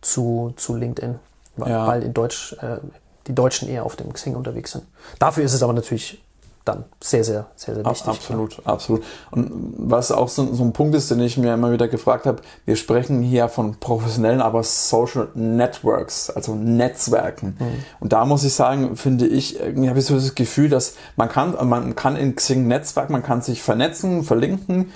zu, 0.00 0.54
zu 0.56 0.76
LinkedIn, 0.76 1.18
weil, 1.56 1.70
ja. 1.70 1.86
weil 1.86 2.02
in 2.02 2.14
Deutsch, 2.14 2.54
äh, 2.60 2.78
die 3.26 3.34
Deutschen 3.34 3.68
eher 3.68 3.84
auf 3.84 3.96
dem 3.96 4.12
Xing 4.12 4.34
unterwegs 4.34 4.72
sind. 4.72 4.84
Dafür 5.18 5.44
ist 5.44 5.52
es 5.52 5.62
aber 5.62 5.72
natürlich 5.72 6.22
dann 6.70 6.84
sehr, 7.00 7.24
sehr, 7.24 7.46
sehr, 7.56 7.74
sehr 7.74 7.84
wichtig. 7.84 8.08
Absolut, 8.08 8.50
klar. 8.50 8.74
absolut. 8.74 9.02
Und 9.30 9.50
was 9.76 10.12
auch 10.12 10.28
so, 10.28 10.52
so, 10.54 10.62
ein 10.62 10.72
Punkt 10.72 10.94
ist, 10.94 11.10
den 11.10 11.20
ich 11.20 11.36
mir 11.36 11.54
immer 11.54 11.72
wieder 11.72 11.88
gefragt 11.88 12.26
habe, 12.26 12.42
wir 12.64 12.76
sprechen 12.76 13.22
hier 13.22 13.48
von 13.48 13.76
professionellen, 13.80 14.40
aber 14.40 14.62
Social 14.62 15.28
Networks, 15.34 16.30
also 16.30 16.54
Netzwerken. 16.54 17.56
Mhm. 17.58 17.84
Und 18.00 18.12
da 18.12 18.24
muss 18.24 18.44
ich 18.44 18.54
sagen, 18.54 18.96
finde 18.96 19.26
ich, 19.26 19.58
irgendwie 19.58 19.88
habe 19.88 19.98
ich 19.98 20.06
so 20.06 20.14
das 20.14 20.34
Gefühl, 20.34 20.68
dass 20.68 20.94
man 21.16 21.28
kann, 21.28 21.56
man 21.68 21.94
kann 21.96 22.16
in 22.16 22.36
Xing 22.36 22.66
Netzwerk, 22.66 23.10
man 23.10 23.22
kann 23.22 23.42
sich 23.42 23.62
vernetzen, 23.62 24.22
verlinken. 24.22 24.92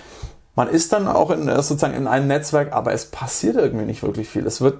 Man 0.54 0.68
ist 0.68 0.92
dann 0.92 1.08
auch 1.08 1.30
in, 1.30 1.46
sozusagen 1.48 1.94
in 1.94 2.06
einem 2.06 2.28
Netzwerk, 2.28 2.72
aber 2.72 2.92
es 2.92 3.06
passiert 3.06 3.56
irgendwie 3.56 3.86
nicht 3.86 4.02
wirklich 4.02 4.28
viel. 4.28 4.46
Es 4.46 4.60
wird 4.60 4.78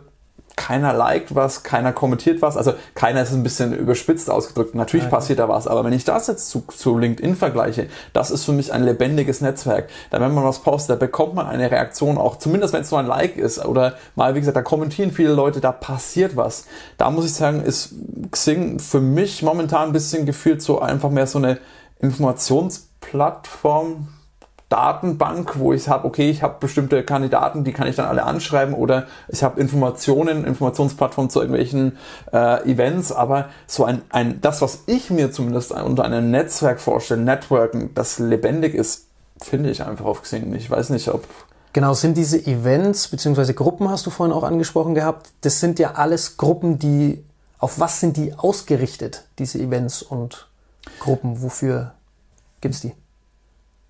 keiner 0.56 0.92
liked 0.92 1.34
was, 1.34 1.62
keiner 1.62 1.92
kommentiert 1.92 2.40
was. 2.40 2.56
Also 2.56 2.74
keiner 2.94 3.22
ist 3.22 3.32
ein 3.32 3.42
bisschen 3.42 3.74
überspitzt 3.74 4.30
ausgedrückt. 4.30 4.74
Natürlich 4.74 5.04
ja, 5.04 5.10
passiert 5.10 5.38
da 5.38 5.48
was, 5.48 5.66
aber 5.66 5.84
wenn 5.84 5.92
ich 5.92 6.04
das 6.04 6.26
jetzt 6.26 6.48
zu, 6.48 6.64
zu 6.74 6.98
LinkedIn 6.98 7.36
vergleiche, 7.36 7.88
das 8.12 8.30
ist 8.30 8.44
für 8.44 8.52
mich 8.52 8.72
ein 8.72 8.84
lebendiges 8.84 9.40
Netzwerk. 9.40 9.88
Da 10.10 10.20
wenn 10.20 10.32
man 10.32 10.44
was 10.44 10.60
postet, 10.60 10.90
da 10.90 10.96
bekommt 10.96 11.34
man 11.34 11.46
eine 11.46 11.70
Reaktion 11.70 12.18
auch, 12.18 12.36
zumindest 12.36 12.72
wenn 12.72 12.82
es 12.82 12.90
nur 12.90 13.00
ein 13.00 13.06
Like 13.06 13.36
ist 13.36 13.64
oder 13.64 13.94
mal, 14.14 14.34
wie 14.34 14.40
gesagt, 14.40 14.56
da 14.56 14.62
kommentieren 14.62 15.10
viele 15.10 15.32
Leute, 15.32 15.60
da 15.60 15.72
passiert 15.72 16.36
was. 16.36 16.66
Da 16.98 17.10
muss 17.10 17.24
ich 17.24 17.34
sagen, 17.34 17.62
ist 17.62 17.94
Xing 18.30 18.78
für 18.78 19.00
mich 19.00 19.42
momentan 19.42 19.88
ein 19.88 19.92
bisschen 19.92 20.24
gefühlt 20.24 20.62
so 20.62 20.80
einfach 20.80 21.10
mehr 21.10 21.26
so 21.26 21.38
eine 21.38 21.58
Informationsplattform, 22.00 24.08
Datenbank, 24.74 25.60
wo 25.60 25.72
ich 25.72 25.88
habe, 25.88 26.04
okay, 26.04 26.28
ich 26.28 26.42
habe 26.42 26.56
bestimmte 26.58 27.04
Kandidaten, 27.04 27.62
die 27.62 27.72
kann 27.72 27.86
ich 27.86 27.94
dann 27.94 28.06
alle 28.06 28.24
anschreiben 28.24 28.74
oder 28.74 29.06
ich 29.28 29.44
habe 29.44 29.60
Informationen, 29.60 30.44
Informationsplattformen 30.44 31.30
zu 31.30 31.38
irgendwelchen 31.38 31.96
äh, 32.32 32.68
Events, 32.68 33.12
aber 33.12 33.50
so 33.68 33.84
ein, 33.84 34.02
ein, 34.10 34.40
das, 34.40 34.62
was 34.62 34.82
ich 34.86 35.10
mir 35.10 35.30
zumindest 35.30 35.70
unter 35.70 36.04
einem 36.04 36.32
Netzwerk 36.32 36.80
vorstelle, 36.80 37.22
Networken, 37.22 37.94
das 37.94 38.18
lebendig 38.18 38.74
ist, 38.74 39.06
finde 39.40 39.70
ich 39.70 39.84
einfach 39.84 40.06
auf 40.06 40.22
Xing. 40.22 40.52
Ich 40.56 40.68
weiß 40.68 40.90
nicht, 40.90 41.08
ob 41.08 41.24
Genau, 41.72 41.94
sind 41.94 42.16
diese 42.16 42.44
Events 42.44 43.06
bzw. 43.06 43.52
Gruppen, 43.52 43.88
hast 43.88 44.06
du 44.06 44.10
vorhin 44.10 44.34
auch 44.34 44.42
angesprochen 44.42 44.96
gehabt, 44.96 45.30
das 45.42 45.60
sind 45.60 45.78
ja 45.78 45.92
alles 45.92 46.36
Gruppen, 46.36 46.80
die, 46.80 47.24
auf 47.58 47.78
was 47.78 48.00
sind 48.00 48.16
die 48.16 48.34
ausgerichtet, 48.34 49.22
diese 49.38 49.60
Events 49.60 50.02
und 50.02 50.48
Gruppen, 50.98 51.42
wofür 51.42 51.94
gibt's 52.60 52.80
die? 52.80 52.92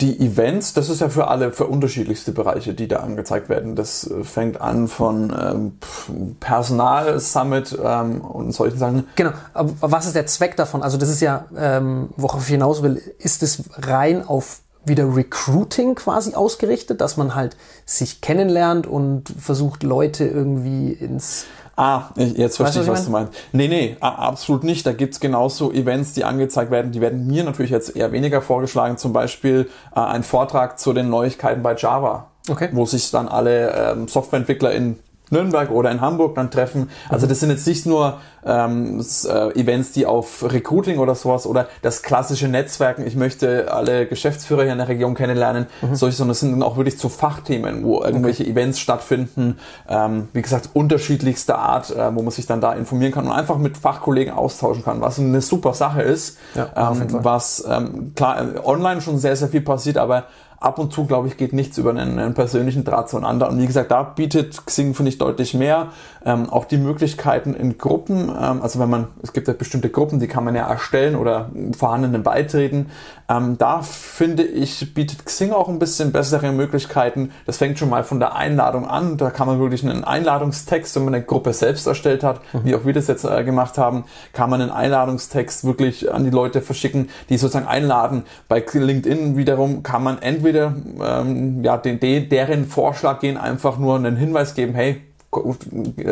Die 0.00 0.20
Events, 0.20 0.72
das 0.74 0.88
ist 0.88 1.00
ja 1.00 1.08
für 1.08 1.28
alle, 1.28 1.52
für 1.52 1.66
unterschiedlichste 1.66 2.32
Bereiche, 2.32 2.74
die 2.74 2.88
da 2.88 2.96
angezeigt 2.96 3.48
werden. 3.48 3.76
Das 3.76 4.10
äh, 4.10 4.24
fängt 4.24 4.60
an 4.60 4.88
von 4.88 5.32
ähm, 5.32 5.78
Personal-Summit 6.40 7.78
ähm, 7.82 8.20
und 8.20 8.52
solchen 8.52 8.78
Sachen. 8.78 9.06
Genau, 9.14 9.30
aber 9.52 9.72
was 9.80 10.06
ist 10.06 10.16
der 10.16 10.26
Zweck 10.26 10.56
davon? 10.56 10.82
Also 10.82 10.98
das 10.98 11.08
ist 11.08 11.20
ja, 11.20 11.46
ähm, 11.56 12.08
worauf 12.16 12.42
ich 12.42 12.48
hinaus 12.48 12.82
will, 12.82 13.00
ist 13.18 13.44
es 13.44 13.62
rein 13.76 14.26
auf 14.26 14.60
wieder 14.86 15.14
Recruiting 15.14 15.94
quasi 15.94 16.34
ausgerichtet, 16.34 17.00
dass 17.00 17.16
man 17.16 17.34
halt 17.34 17.56
sich 17.86 18.20
kennenlernt 18.20 18.86
und 18.86 19.28
versucht, 19.38 19.82
Leute 19.82 20.24
irgendwie 20.26 20.92
ins 20.92 21.46
Ah, 21.76 22.10
jetzt 22.14 22.56
verstehe 22.56 22.82
Weißt 22.82 22.88
ich, 22.88 22.92
was 22.92 23.00
ich 23.00 23.06
du 23.06 23.10
meinst. 23.10 23.32
Nee, 23.52 23.66
nee, 23.66 23.96
absolut 24.00 24.62
nicht. 24.62 24.86
Da 24.86 24.92
gibt's 24.92 25.18
genauso 25.18 25.72
Events, 25.72 26.12
die 26.12 26.22
angezeigt 26.22 26.70
werden. 26.70 26.92
Die 26.92 27.00
werden 27.00 27.26
mir 27.26 27.42
natürlich 27.42 27.72
jetzt 27.72 27.96
eher 27.96 28.12
weniger 28.12 28.40
vorgeschlagen. 28.40 28.96
Zum 28.96 29.12
Beispiel 29.12 29.68
äh, 29.94 30.00
ein 30.00 30.22
Vortrag 30.22 30.78
zu 30.78 30.92
den 30.92 31.08
Neuigkeiten 31.08 31.62
bei 31.62 31.74
Java. 31.74 32.28
Okay. 32.48 32.68
Wo 32.72 32.86
sich 32.86 33.10
dann 33.10 33.26
alle 33.26 33.72
ähm, 33.72 34.06
Softwareentwickler 34.06 34.72
in 34.72 35.00
Nürnberg 35.30 35.70
oder 35.70 35.90
in 35.90 36.00
Hamburg 36.00 36.36
dann 36.36 36.50
treffen. 36.50 36.90
Also 37.08 37.26
das 37.26 37.40
sind 37.40 37.50
jetzt 37.50 37.66
nicht 37.66 37.86
nur 37.86 38.20
ähm, 38.46 39.04
äh, 39.24 39.60
Events, 39.60 39.92
die 39.92 40.06
auf 40.06 40.42
Recruiting 40.42 40.98
oder 40.98 41.14
sowas 41.14 41.46
oder 41.46 41.68
das 41.82 42.02
klassische 42.02 42.48
Netzwerken, 42.48 43.06
ich 43.06 43.16
möchte 43.16 43.72
alle 43.72 44.06
Geschäftsführer 44.06 44.62
hier 44.62 44.72
in 44.72 44.78
der 44.78 44.88
Region 44.88 45.14
kennenlernen, 45.14 45.66
solche, 45.92 46.16
sondern 46.16 46.32
es 46.32 46.40
sind 46.40 46.52
dann 46.52 46.62
auch 46.62 46.76
wirklich 46.76 46.98
zu 46.98 47.08
Fachthemen, 47.08 47.84
wo 47.84 48.02
irgendwelche 48.02 48.44
Events 48.44 48.78
stattfinden, 48.78 49.58
ähm, 49.88 50.28
wie 50.32 50.42
gesagt, 50.42 50.70
unterschiedlichster 50.72 51.58
Art, 51.58 51.90
äh, 51.90 52.14
wo 52.14 52.22
man 52.22 52.30
sich 52.30 52.46
dann 52.46 52.60
da 52.60 52.72
informieren 52.72 53.12
kann 53.12 53.26
und 53.26 53.32
einfach 53.32 53.58
mit 53.58 53.76
Fachkollegen 53.76 54.34
austauschen 54.34 54.84
kann, 54.84 55.00
was 55.00 55.18
eine 55.18 55.40
super 55.40 55.74
Sache 55.74 56.02
ist, 56.02 56.38
Ja, 56.54 56.92
ähm, 56.92 57.06
was 57.10 57.64
ähm, 57.68 58.12
klar 58.14 58.40
äh, 58.40 58.58
online 58.64 59.00
schon 59.00 59.18
sehr, 59.18 59.36
sehr 59.36 59.48
viel 59.48 59.62
passiert, 59.62 59.98
aber 59.98 60.24
ab 60.64 60.78
und 60.78 60.92
zu, 60.92 61.04
glaube 61.04 61.28
ich, 61.28 61.36
geht 61.36 61.52
nichts 61.52 61.78
über 61.78 61.90
einen, 61.90 62.18
einen 62.18 62.34
persönlichen 62.34 62.84
Draht 62.84 63.08
zueinander. 63.08 63.48
Und 63.50 63.58
wie 63.58 63.66
gesagt, 63.66 63.90
da 63.90 64.02
bietet 64.02 64.64
Xing, 64.66 64.94
finde 64.94 65.10
ich, 65.10 65.18
deutlich 65.18 65.54
mehr. 65.54 65.88
Ähm, 66.24 66.48
auch 66.48 66.64
die 66.64 66.78
Möglichkeiten 66.78 67.54
in 67.54 67.76
Gruppen, 67.76 68.33
also 68.60 68.78
wenn 68.80 68.90
man, 68.90 69.08
es 69.22 69.32
gibt 69.32 69.48
ja 69.48 69.54
bestimmte 69.54 69.88
Gruppen, 69.88 70.20
die 70.20 70.26
kann 70.26 70.44
man 70.44 70.54
ja 70.54 70.68
erstellen 70.68 71.16
oder 71.16 71.50
vorhandenen 71.76 72.22
beitreten. 72.22 72.90
Ähm, 73.28 73.56
da 73.56 73.82
finde 73.82 74.42
ich, 74.42 74.92
bietet 74.92 75.24
Xing 75.24 75.52
auch 75.52 75.68
ein 75.68 75.78
bisschen 75.78 76.12
bessere 76.12 76.52
Möglichkeiten. 76.52 77.30
Das 77.46 77.56
fängt 77.56 77.78
schon 77.78 77.88
mal 77.88 78.04
von 78.04 78.20
der 78.20 78.36
Einladung 78.36 78.86
an. 78.86 79.16
Da 79.16 79.30
kann 79.30 79.46
man 79.46 79.58
wirklich 79.60 79.82
einen 79.82 80.04
Einladungstext, 80.04 80.96
wenn 80.96 81.04
man 81.04 81.14
eine 81.14 81.24
Gruppe 81.24 81.52
selbst 81.52 81.86
erstellt 81.86 82.22
hat, 82.22 82.40
wie 82.64 82.74
auch 82.74 82.84
wir 82.84 82.92
das 82.92 83.06
jetzt 83.06 83.24
äh, 83.24 83.44
gemacht 83.44 83.78
haben, 83.78 84.04
kann 84.32 84.50
man 84.50 84.60
einen 84.60 84.70
Einladungstext 84.70 85.64
wirklich 85.64 86.12
an 86.12 86.24
die 86.24 86.30
Leute 86.30 86.60
verschicken, 86.60 87.08
die 87.28 87.38
sozusagen 87.38 87.66
einladen. 87.66 88.24
Bei 88.48 88.64
LinkedIn 88.72 89.36
wiederum 89.36 89.82
kann 89.82 90.02
man 90.02 90.20
entweder 90.20 90.74
ähm, 91.02 91.64
ja, 91.64 91.76
den, 91.78 92.00
deren 92.00 92.66
Vorschlag 92.66 93.20
gehen, 93.20 93.36
einfach 93.36 93.78
nur 93.78 93.96
einen 93.96 94.16
Hinweis 94.16 94.54
geben, 94.54 94.74
hey, 94.74 95.02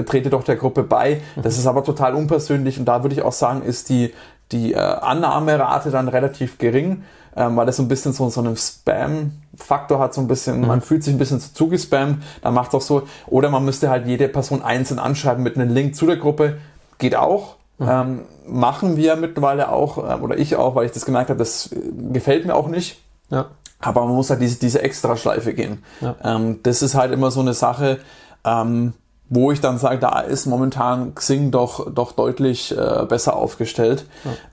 trete 0.07 0.31
doch 0.31 0.45
der 0.45 0.57
Gruppe 0.57 0.83
bei. 0.83 1.21
Das 1.43 1.59
ist 1.59 1.67
aber 1.67 1.85
total 1.85 2.14
unpersönlich 2.14 2.79
und 2.79 2.87
da 2.87 3.02
würde 3.02 3.14
ich 3.14 3.23
auch 3.23 3.33
sagen, 3.33 3.62
ist 3.62 3.88
die, 3.88 4.12
die 4.50 4.75
äh, 4.75 4.79
Annahmerate 4.79 5.91
dann 5.91 6.09
relativ 6.09 6.59
gering, 6.59 7.05
ähm, 7.37 7.57
weil 7.57 7.67
das 7.67 7.76
so 7.76 7.83
ein 7.83 7.88
bisschen 7.88 8.12
so, 8.12 8.29
so 8.29 8.41
einen 8.41 8.57
Spam-Faktor 8.57 9.99
hat, 9.99 10.14
so 10.14 10.21
ein 10.21 10.29
bisschen, 10.29 10.67
man 10.67 10.81
fühlt 10.81 11.02
sich 11.02 11.14
ein 11.14 11.19
bisschen 11.19 11.41
zu 11.41 11.55
zugespammt, 11.55 12.23
dann 12.43 12.55
macht 12.55 12.75
auch 12.75 12.81
so, 12.81 13.02
oder 13.26 13.50
man 13.50 13.64
müsste 13.64 13.91
halt 13.91 14.07
jede 14.07 14.29
Person 14.29 14.62
einzeln 14.62 14.99
anschreiben 14.99 15.43
mit 15.43 15.57
einem 15.57 15.73
Link 15.73 15.97
zu 15.97 16.07
der 16.07 16.17
Gruppe, 16.17 16.59
geht 16.99 17.17
auch. 17.17 17.57
Ähm, 17.81 18.21
machen 18.47 18.97
wir 18.97 19.17
mittlerweile 19.17 19.71
auch, 19.71 19.99
äh, 19.99 20.21
oder 20.21 20.38
ich 20.38 20.57
auch, 20.57 20.75
weil 20.75 20.87
ich 20.87 20.93
das 20.93 21.05
gemerkt 21.05 21.31
habe, 21.31 21.38
das 21.38 21.73
äh, 21.73 21.79
gefällt 22.12 22.47
mir 22.47 22.55
auch 22.55 22.69
nicht. 22.69 23.00
Ja. 23.31 23.47
Aber 23.81 24.05
man 24.05 24.14
muss 24.14 24.31
halt 24.31 24.41
diese, 24.41 24.61
diese 24.61 24.83
Extraschleife 24.83 25.52
gehen. 25.55 25.83
Ja. 26.00 26.14
Ähm, 26.23 26.61
das 26.62 26.83
ist 26.83 26.95
halt 26.95 27.12
immer 27.12 27.31
so 27.33 27.41
eine 27.41 27.55
Sache, 27.55 27.99
ähm, 28.45 28.93
wo 29.35 29.51
ich 29.51 29.62
dann 29.62 29.79
sage, 29.79 29.99
da 29.99 30.21
ist 30.21 30.45
momentan 30.45 31.15
Xing 31.15 31.51
doch, 31.51 31.91
doch 31.91 32.12
deutlich 32.12 32.77
äh, 32.77 33.07
besser 33.09 33.35
aufgestellt. 33.35 34.05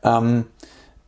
Ähm, 0.03 0.45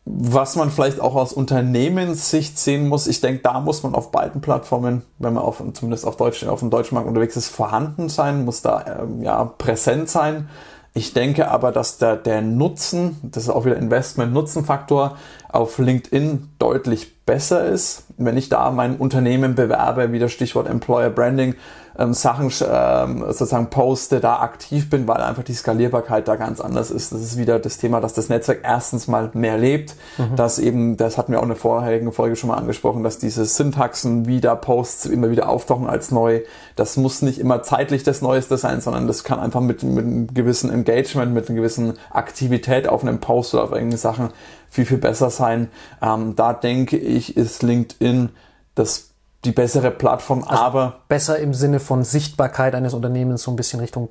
was 0.04 0.58
man 0.58 0.72
vielleicht 0.72 1.00
auch 1.00 1.16
aus 1.16 1.32
Unternehmenssicht 1.32 2.60
sehen 2.60 2.90
muss, 2.90 3.08
ich 3.08 3.22
denke, 3.22 3.44
da 3.44 3.62
muss 3.62 3.82
man 3.84 3.96
auf 3.96 4.12
beiden 4.12 4.42
Plattformen, 4.42 5.04
wenn 5.20 5.34
man 5.34 5.44
auf, 5.44 5.64
zumindest 5.72 6.06
auf, 6.06 6.18
Deutsch, 6.18 6.44
auf 6.44 6.60
dem 6.60 6.70
deutschen 6.70 6.96
Markt 6.96 7.08
unterwegs 7.08 7.38
ist, 7.38 7.48
vorhanden 7.48 8.10
sein, 8.10 8.44
muss 8.44 8.62
da 8.62 9.04
ähm, 9.04 9.24
ja 9.24 9.46
präsent 9.46 10.10
sein. 10.10 10.50
Ich 10.94 11.14
denke 11.14 11.50
aber, 11.50 11.72
dass 11.72 11.98
der, 11.98 12.18
der 12.18 12.42
Nutzen, 12.42 13.20
das 13.24 13.44
ist 13.44 13.50
auch 13.50 13.64
wieder 13.64 13.78
Investment-Nutzen-Faktor, 13.78 15.16
auf 15.48 15.78
LinkedIn 15.78 16.50
deutlich 16.60 17.24
besser 17.26 17.64
ist. 17.64 18.04
Wenn 18.18 18.36
ich 18.36 18.50
da 18.50 18.70
mein 18.72 18.98
Unternehmen 18.98 19.56
bewerbe, 19.56 20.12
wieder 20.12 20.28
Stichwort 20.28 20.68
Employer 20.68 21.10
Branding, 21.10 21.56
ähm, 21.98 22.14
Sachen 22.14 22.52
ähm, 22.68 23.26
sozusagen 23.28 23.70
poste, 23.70 24.20
da 24.20 24.40
aktiv 24.40 24.90
bin, 24.90 25.08
weil 25.08 25.18
einfach 25.18 25.44
die 25.44 25.54
Skalierbarkeit 25.54 26.28
da 26.28 26.36
ganz 26.36 26.62
anders 26.62 26.92
ist. 26.92 27.12
Das 27.12 27.22
ist 27.22 27.38
wieder 27.38 27.60
das 27.60 27.78
Thema, 27.78 28.02
dass 28.02 28.14
das 28.14 28.30
Netzwerk 28.30 28.60
erstens 28.64 29.08
mal 29.08 29.30
mehr 29.34 29.58
lebt, 29.58 29.96
dass 30.36 30.60
eben, 30.60 30.98
das 30.98 31.18
hatten 31.18 31.32
wir 31.32 31.40
auch 31.40 31.44
in 31.44 31.50
der 31.50 31.58
vorherigen 31.58 32.12
Folge 32.12 32.36
schon 32.36 32.50
mal 32.50 32.58
angesprochen, 32.58 33.04
dass 33.04 33.18
diese 33.18 33.46
Syntaxen 33.46 34.28
wieder 34.28 34.56
Posts 34.56 35.08
immer 35.08 35.32
wieder 35.32 35.50
auftauchen 35.50 35.88
als 35.88 36.12
neu. 36.12 36.42
Das 36.76 36.98
muss 36.98 37.22
nicht 37.22 37.40
immer 37.40 37.64
zeitlich 37.64 38.04
das 38.04 38.22
Neueste 38.22 38.58
sein, 38.58 38.82
sondern 38.82 39.08
das 39.08 39.24
kann 39.24 39.40
einfach 39.40 39.62
mit, 39.62 39.84
mit 39.84 40.06
einem 40.06 40.34
gewissen 40.34 40.72
Engagement, 40.72 41.34
mit 41.34 41.50
einer 41.50 41.58
gewissen 41.58 41.94
Aktivität 42.10 42.88
auf 42.88 43.04
einem 43.04 43.20
Post 43.20 43.54
oder 43.54 43.64
auf 43.64 43.72
irgendwelchen 43.72 44.02
Sachen 44.02 44.30
viel, 44.70 44.86
viel 44.86 44.98
besser 44.98 45.30
sein. 45.30 45.70
Ähm, 46.02 46.36
da 46.36 46.54
denke 46.54 46.98
ich, 46.98 47.38
ist 47.38 47.64
LinkedIn 47.64 48.30
das 48.76 49.11
die 49.46 49.52
bessere 49.52 49.92
Plattform, 49.92 50.44
aber 50.44 51.02
Besser 51.08 51.40
im 51.40 51.54
Sinne 51.54 51.80
von 51.80 52.04
Sichtbarkeit 52.04 52.76
eines 52.76 52.94
Unternehmens 52.94 53.44
so 53.44 53.52
ein 53.52 53.56
bisschen 53.56 53.80
Richtung 53.80 54.10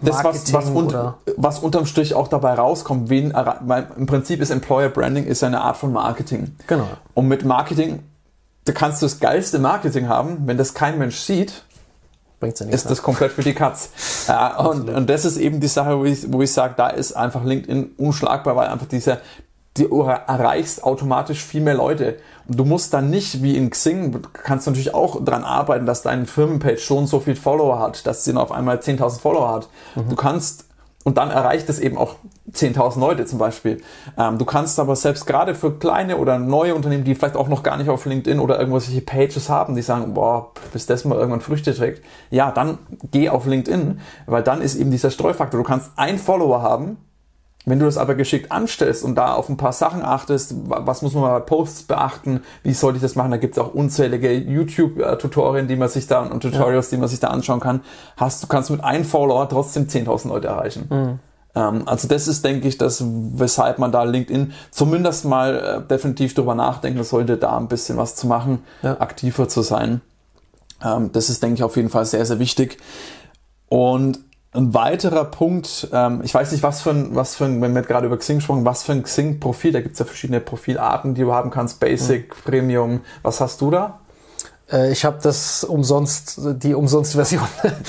das, 0.00 0.24
was, 0.24 0.52
was, 0.52 0.68
unter, 0.68 1.00
oder 1.00 1.18
was 1.36 1.58
unterm 1.60 1.86
Strich 1.86 2.14
auch 2.14 2.26
dabei 2.28 2.54
rauskommt, 2.54 3.08
wen, 3.08 3.32
erra- 3.32 3.60
weil 3.60 3.86
im 3.96 4.06
Prinzip 4.06 4.40
ist 4.40 4.50
Employer 4.50 4.88
Branding 4.88 5.24
ist 5.26 5.44
eine 5.44 5.60
Art 5.60 5.76
von 5.76 5.92
Marketing. 5.92 6.56
Genau. 6.66 6.88
Und 7.14 7.28
mit 7.28 7.44
Marketing, 7.44 8.02
da 8.64 8.72
kannst 8.72 9.00
du 9.00 9.06
das 9.06 9.20
geilste 9.20 9.58
Marketing 9.60 10.08
haben, 10.08 10.38
wenn 10.46 10.56
das 10.58 10.74
kein 10.74 10.98
Mensch 10.98 11.16
sieht, 11.18 11.62
bringt's 12.40 12.58
ja 12.58 12.66
nichts. 12.66 12.82
ist 12.82 12.90
das 12.90 13.02
komplett 13.02 13.30
für 13.32 13.42
die 13.42 13.54
Katz. 13.54 13.90
Ja, 14.28 14.56
und, 14.58 14.88
und 14.88 15.10
das 15.10 15.24
ist 15.24 15.36
eben 15.36 15.58
die 15.60 15.66
Sache, 15.68 15.98
wo 15.98 16.04
ich, 16.04 16.32
wo 16.32 16.42
ich 16.42 16.52
sage, 16.52 16.74
da 16.76 16.88
ist 16.88 17.12
einfach 17.12 17.44
LinkedIn 17.44 17.92
unschlagbar, 17.98 18.54
weil 18.56 18.68
einfach 18.68 18.86
dieser, 18.86 19.18
die 19.78 19.88
erreichst 19.90 20.84
automatisch 20.84 21.42
viel 21.42 21.62
mehr 21.62 21.74
Leute. 21.74 22.18
Und 22.46 22.58
du 22.58 22.64
musst 22.64 22.92
dann 22.92 23.08
nicht, 23.08 23.42
wie 23.42 23.56
in 23.56 23.70
Xing, 23.70 24.20
kannst 24.32 24.66
du 24.66 24.70
natürlich 24.70 24.94
auch 24.94 25.24
dran 25.24 25.44
arbeiten, 25.44 25.86
dass 25.86 26.02
deine 26.02 26.26
Firmenpage 26.26 26.82
schon 26.82 27.06
so 27.06 27.20
viel 27.20 27.36
Follower 27.36 27.78
hat, 27.78 28.06
dass 28.06 28.24
sie 28.24 28.32
dann 28.32 28.42
auf 28.42 28.52
einmal 28.52 28.78
10.000 28.78 29.20
Follower 29.20 29.50
hat. 29.50 29.68
Du 29.94 30.14
kannst, 30.14 30.66
und 31.04 31.16
dann 31.16 31.30
erreicht 31.30 31.70
es 31.70 31.78
eben 31.78 31.96
auch 31.96 32.16
10.000 32.52 33.00
Leute 33.00 33.24
zum 33.24 33.38
Beispiel. 33.38 33.80
Ähm, 34.18 34.36
du 34.36 34.44
kannst 34.44 34.78
aber 34.78 34.94
selbst 34.94 35.26
gerade 35.26 35.54
für 35.54 35.78
kleine 35.78 36.18
oder 36.18 36.38
neue 36.38 36.74
Unternehmen, 36.74 37.04
die 37.04 37.14
vielleicht 37.14 37.36
auch 37.36 37.48
noch 37.48 37.62
gar 37.62 37.78
nicht 37.78 37.88
auf 37.88 38.04
LinkedIn 38.04 38.40
oder 38.40 38.58
irgendwelche 38.58 39.00
Pages 39.00 39.48
haben, 39.48 39.74
die 39.74 39.82
sagen, 39.82 40.12
boah, 40.12 40.50
bis 40.74 40.84
das 40.84 41.06
mal 41.06 41.16
irgendwann 41.16 41.40
Früchte 41.40 41.74
trägt, 41.74 42.04
ja, 42.30 42.50
dann 42.50 42.78
geh 43.10 43.30
auf 43.30 43.46
LinkedIn, 43.46 44.00
weil 44.26 44.42
dann 44.42 44.60
ist 44.60 44.74
eben 44.74 44.90
dieser 44.90 45.10
Streufaktor. 45.10 45.58
Du 45.58 45.66
kannst 45.66 45.92
einen 45.96 46.18
Follower 46.18 46.60
haben, 46.60 46.98
wenn 47.64 47.78
du 47.78 47.84
das 47.86 47.96
aber 47.96 48.14
geschickt 48.16 48.50
anstellst 48.50 49.04
und 49.04 49.14
da 49.14 49.34
auf 49.34 49.48
ein 49.48 49.56
paar 49.56 49.72
Sachen 49.72 50.02
achtest, 50.02 50.68
wa- 50.68 50.82
was 50.84 51.02
muss 51.02 51.14
man 51.14 51.22
bei 51.22 51.40
Posts 51.40 51.84
beachten, 51.84 52.40
wie 52.64 52.72
sollte 52.74 52.96
ich 52.96 53.02
das 53.02 53.14
machen, 53.14 53.30
da 53.30 53.36
gibt 53.36 53.56
es 53.56 53.62
auch 53.62 53.72
unzählige 53.72 54.32
YouTube-Tutorien, 54.32 55.68
die 55.68 55.76
man 55.76 55.88
sich 55.88 56.06
da 56.06 56.20
und 56.22 56.40
Tutorials, 56.42 56.90
die 56.90 56.96
man 56.96 57.08
sich 57.08 57.20
da 57.20 57.28
anschauen 57.28 57.60
kann, 57.60 57.80
hast 58.16 58.42
du 58.42 58.46
kannst 58.48 58.70
mit 58.70 58.82
einem 58.82 59.04
Follower 59.04 59.48
trotzdem 59.48 59.86
10.000 59.86 60.28
Leute 60.28 60.48
erreichen. 60.48 61.20
Ähm, 61.54 61.82
also 61.86 62.08
das 62.08 62.28
ist, 62.28 62.44
denke 62.44 62.66
ich, 62.66 62.78
das, 62.78 63.04
weshalb 63.06 63.78
man 63.78 63.92
da 63.92 64.02
LinkedIn 64.04 64.52
zumindest 64.70 65.24
mal 65.24 65.82
äh, 65.84 65.88
definitiv 65.88 66.34
drüber 66.34 66.54
nachdenken 66.54 67.04
sollte, 67.04 67.36
da 67.36 67.56
ein 67.58 67.68
bisschen 67.68 67.96
was 67.96 68.16
zu 68.16 68.26
machen, 68.26 68.60
Ja. 68.82 68.98
aktiver 69.00 69.48
zu 69.48 69.62
sein. 69.62 70.00
Ähm, 70.82 71.10
das 71.12 71.28
ist, 71.30 71.42
denke 71.42 71.56
ich, 71.56 71.62
auf 71.62 71.76
jeden 71.76 71.90
Fall 71.90 72.06
sehr, 72.06 72.24
sehr 72.26 72.38
wichtig. 72.38 72.78
Und 73.68 74.18
ein 74.54 74.74
weiterer 74.74 75.24
Punkt, 75.24 75.88
ähm, 75.92 76.20
ich 76.22 76.34
weiß 76.34 76.52
nicht, 76.52 76.62
was 76.62 76.82
für 76.82 76.90
ein, 76.90 77.14
was 77.14 77.36
für 77.36 77.46
ein, 77.46 77.62
wenn 77.62 77.74
wir 77.74 77.82
gerade 77.82 78.06
über 78.06 78.18
Xing 78.18 78.36
gesprochen, 78.36 78.64
was 78.64 78.82
für 78.82 78.92
ein 78.92 79.02
Xing-Profil, 79.02 79.72
da 79.72 79.80
gibt's 79.80 79.98
ja 79.98 80.04
verschiedene 80.04 80.40
Profilarten, 80.40 81.14
die 81.14 81.22
du 81.22 81.32
haben 81.32 81.50
kannst, 81.50 81.80
Basic, 81.80 82.34
Premium, 82.44 83.00
was 83.22 83.40
hast 83.40 83.62
du 83.62 83.70
da? 83.70 84.00
Äh, 84.70 84.92
ich 84.92 85.06
habe 85.06 85.18
das 85.22 85.64
umsonst, 85.64 86.40
die 86.62 86.74
Umsonst-Version. 86.74 87.42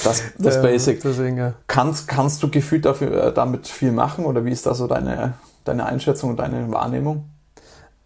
Das, 0.04 0.24
das 0.38 0.56
Ähm, 0.56 0.62
Basic. 0.62 1.02
Deswegen, 1.02 1.38
ja. 1.38 1.54
Kannst, 1.68 2.08
kannst 2.08 2.42
du 2.44 2.50
gefühlt 2.50 2.86
dafür, 2.86 3.26
äh, 3.26 3.34
damit 3.34 3.68
viel 3.68 3.92
machen 3.92 4.26
oder 4.26 4.46
wie 4.46 4.52
ist 4.52 4.66
da 4.66 4.74
so 4.74 4.88
deine, 4.88 5.34
deine 5.66 5.86
Einschätzung 5.86 6.32
und 6.32 6.40
deine 6.40 6.72
Wahrnehmung? 6.72 7.30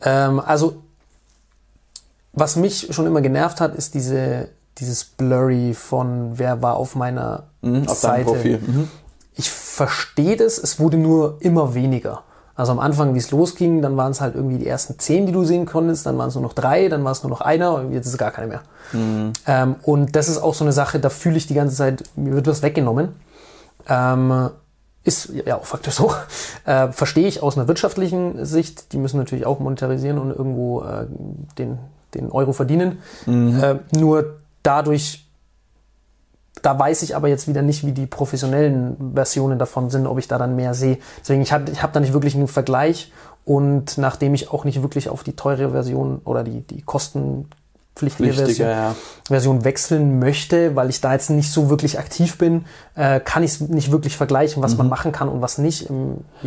Ähm, 0.01 0.39
also, 0.39 0.81
was 2.33 2.55
mich 2.55 2.87
schon 2.91 3.05
immer 3.05 3.21
genervt 3.21 3.61
hat, 3.61 3.75
ist 3.75 3.93
diese, 3.93 4.49
dieses 4.77 5.03
Blurry 5.05 5.73
von 5.73 6.37
wer 6.37 6.61
war 6.61 6.75
auf 6.75 6.95
meiner 6.95 7.45
Mhm, 7.73 7.87
auf 7.87 7.97
Seite. 7.97 8.25
Profil. 8.25 8.59
Mhm. 8.59 8.87
Ich 9.35 9.49
verstehe 9.49 10.35
das, 10.35 10.57
es 10.57 10.79
wurde 10.79 10.97
nur 10.97 11.37
immer 11.39 11.73
weniger. 11.75 12.23
Also 12.55 12.71
am 12.71 12.79
Anfang, 12.79 13.13
wie 13.13 13.19
es 13.19 13.29
losging, 13.29 13.83
dann 13.83 13.97
waren 13.97 14.11
es 14.11 14.19
halt 14.19 14.33
irgendwie 14.33 14.57
die 14.57 14.67
ersten 14.67 14.97
zehn, 14.97 15.27
die 15.27 15.31
du 15.31 15.43
sehen 15.43 15.67
konntest, 15.67 16.07
dann 16.07 16.17
waren 16.17 16.29
es 16.29 16.33
nur 16.33 16.41
noch 16.41 16.53
drei, 16.53 16.89
dann 16.89 17.03
war 17.03 17.11
es 17.11 17.21
nur 17.21 17.29
noch 17.29 17.41
einer 17.41 17.75
und 17.75 17.93
jetzt 17.93 18.07
ist 18.07 18.13
es 18.13 18.17
gar 18.17 18.31
keine 18.31 18.47
mehr. 18.47 18.61
Ähm, 19.45 19.75
und 19.83 20.15
das 20.15 20.27
ist 20.27 20.39
auch 20.39 20.55
so 20.55 20.63
eine 20.63 20.71
Sache, 20.71 20.99
da 20.99 21.09
fühle 21.09 21.37
ich 21.37 21.45
die 21.45 21.53
ganze 21.53 21.75
Zeit, 21.75 22.03
mir 22.15 22.33
wird 22.33 22.47
was 22.47 22.63
weggenommen. 22.63 23.09
Ähm, 23.87 24.49
ist 25.03 25.31
ja 25.45 25.57
auch 25.57 25.65
faktisch 25.65 25.95
so. 25.95 26.13
Äh, 26.65 26.91
verstehe 26.91 27.29
ich 27.29 27.41
aus 27.41 27.57
einer 27.57 27.69
wirtschaftlichen 27.69 28.45
Sicht. 28.45 28.91
Die 28.91 28.97
müssen 28.97 29.15
natürlich 29.17 29.45
auch 29.45 29.61
monetarisieren 29.61 30.17
und 30.17 30.31
irgendwo 30.31 30.81
äh, 30.81 31.05
den, 31.57 31.77
den 32.13 32.29
Euro 32.29 32.51
verdienen. 32.51 32.99
Äh, 33.25 33.75
nur 33.97 34.35
dadurch, 34.63 35.26
da 36.61 36.77
weiß 36.77 37.03
ich 37.03 37.15
aber 37.15 37.27
jetzt 37.27 37.47
wieder 37.47 37.61
nicht, 37.61 37.85
wie 37.85 37.91
die 37.91 38.05
professionellen 38.05 39.13
Versionen 39.13 39.59
davon 39.59 39.89
sind, 39.89 40.07
ob 40.07 40.19
ich 40.19 40.27
da 40.27 40.37
dann 40.37 40.55
mehr 40.55 40.73
sehe. 40.73 40.97
Deswegen, 41.21 41.41
ich 41.41 41.51
habe 41.51 41.71
ich 41.71 41.81
hab 41.81 41.93
da 41.93 41.99
nicht 41.99 42.13
wirklich 42.13 42.35
einen 42.35 42.47
Vergleich 42.47 43.11
und 43.45 43.97
nachdem 43.97 44.33
ich 44.33 44.51
auch 44.51 44.65
nicht 44.65 44.81
wirklich 44.81 45.09
auf 45.09 45.23
die 45.23 45.33
teure 45.33 45.71
Version 45.71 46.21
oder 46.25 46.43
die, 46.43 46.61
die 46.61 46.81
Pflichtiger, 47.97 48.33
Version, 48.33 48.67
ja. 48.67 48.95
Version 49.27 49.63
wechseln 49.65 50.19
möchte, 50.19 50.75
weil 50.75 50.89
ich 50.89 51.01
da 51.01 51.13
jetzt 51.13 51.29
nicht 51.29 51.51
so 51.51 51.69
wirklich 51.69 51.99
aktiv 51.99 52.37
bin, 52.37 52.65
äh, 52.95 53.19
kann 53.19 53.43
ich 53.43 53.51
es 53.51 53.61
nicht 53.61 53.91
wirklich 53.91 54.15
vergleichen, 54.15 54.61
was 54.61 54.77
man 54.77 54.87
machen 54.87 55.11
kann 55.11 55.29
und 55.29 55.41
was 55.41 55.57
nicht. 55.57 55.89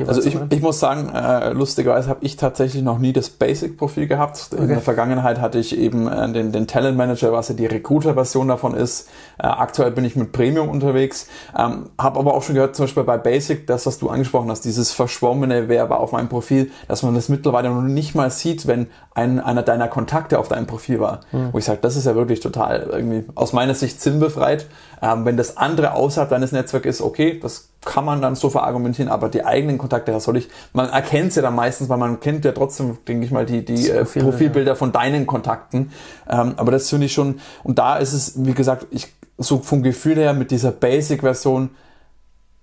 Also 0.06 0.22
ich, 0.22 0.38
ich 0.50 0.62
muss 0.62 0.80
sagen, 0.80 1.10
äh, 1.14 1.50
lustigerweise 1.50 2.08
habe 2.08 2.24
ich 2.24 2.36
tatsächlich 2.36 2.82
noch 2.82 2.98
nie 2.98 3.12
das 3.12 3.30
Basic-Profil 3.30 4.06
gehabt. 4.06 4.50
In 4.56 4.68
der 4.68 4.80
Vergangenheit 4.80 5.40
hatte 5.40 5.58
ich 5.58 5.76
eben 5.76 6.06
äh, 6.06 6.32
den, 6.32 6.52
den 6.52 6.66
Talent 6.66 6.96
Manager, 6.96 7.32
was 7.32 7.48
ja 7.48 7.54
die 7.54 7.66
Recruiter-Version 7.66 8.48
davon 8.48 8.74
ist. 8.74 9.08
Äh, 9.38 9.46
aktuell 9.46 9.90
bin 9.90 10.04
ich 10.04 10.16
mit 10.16 10.32
Premium 10.32 10.68
unterwegs. 10.68 11.26
Ähm, 11.58 11.90
habe 11.98 12.18
aber 12.18 12.34
auch 12.34 12.42
schon 12.42 12.54
gehört, 12.54 12.76
zum 12.76 12.84
Beispiel 12.84 13.04
bei 13.04 13.18
Basic, 13.18 13.66
das, 13.66 13.86
was 13.86 13.98
du 13.98 14.08
angesprochen 14.08 14.50
hast, 14.50 14.64
dieses 14.64 14.92
verschwommene, 14.92 15.68
wer 15.68 15.90
war 15.90 16.00
auf 16.00 16.12
meinem 16.12 16.28
Profil, 16.28 16.70
dass 16.88 17.02
man 17.02 17.14
das 17.14 17.28
mittlerweile 17.28 17.70
noch 17.70 17.82
nicht 17.82 18.14
mal 18.14 18.30
sieht, 18.30 18.66
wenn 18.66 18.86
ein, 19.14 19.40
einer 19.40 19.62
deiner 19.62 19.88
Kontakte 19.88 20.38
auf 20.38 20.48
deinem 20.48 20.66
Profil 20.66 21.00
war. 21.00 21.20
Wo 21.52 21.58
ich 21.58 21.64
sage, 21.64 21.78
das 21.82 21.96
ist 21.96 22.06
ja 22.06 22.14
wirklich 22.14 22.40
total 22.40 22.88
irgendwie 22.92 23.24
aus 23.34 23.52
meiner 23.52 23.74
Sicht 23.74 24.00
sinnbefreit. 24.00 24.66
Ähm, 25.02 25.24
wenn 25.24 25.36
das 25.36 25.56
andere 25.56 25.94
außerhalb 25.94 26.28
deines 26.28 26.52
Netzwerks 26.52 26.86
ist, 26.86 27.00
okay, 27.00 27.38
das 27.40 27.68
kann 27.84 28.04
man 28.04 28.20
dann 28.20 28.34
so 28.34 28.50
verargumentieren, 28.50 29.10
aber 29.10 29.28
die 29.28 29.44
eigenen 29.44 29.78
Kontakte, 29.78 30.12
was 30.12 30.24
soll 30.24 30.36
ich, 30.36 30.48
man 30.72 30.90
erkennt 30.90 31.28
es 31.28 31.36
ja 31.36 31.42
dann 31.42 31.54
meistens, 31.54 31.88
weil 31.88 31.96
man 31.96 32.20
kennt 32.20 32.44
ja 32.44 32.52
trotzdem, 32.52 32.98
denke 33.08 33.24
ich 33.24 33.30
mal, 33.30 33.46
die, 33.46 33.64
die 33.64 33.88
äh, 33.88 34.04
Profile, 34.04 34.24
Profilbilder 34.24 34.76
von 34.76 34.92
deinen 34.92 35.26
Kontakten. 35.26 35.92
Ähm, 36.28 36.54
aber 36.56 36.72
das 36.72 36.88
finde 36.88 37.06
ich 37.06 37.12
schon, 37.12 37.40
und 37.62 37.78
da 37.78 37.96
ist 37.96 38.12
es, 38.12 38.44
wie 38.44 38.52
gesagt, 38.52 38.86
ich, 38.90 39.08
so 39.38 39.58
vom 39.58 39.82
Gefühl 39.82 40.16
her 40.16 40.34
mit 40.34 40.50
dieser 40.50 40.70
Basic-Version, 40.70 41.70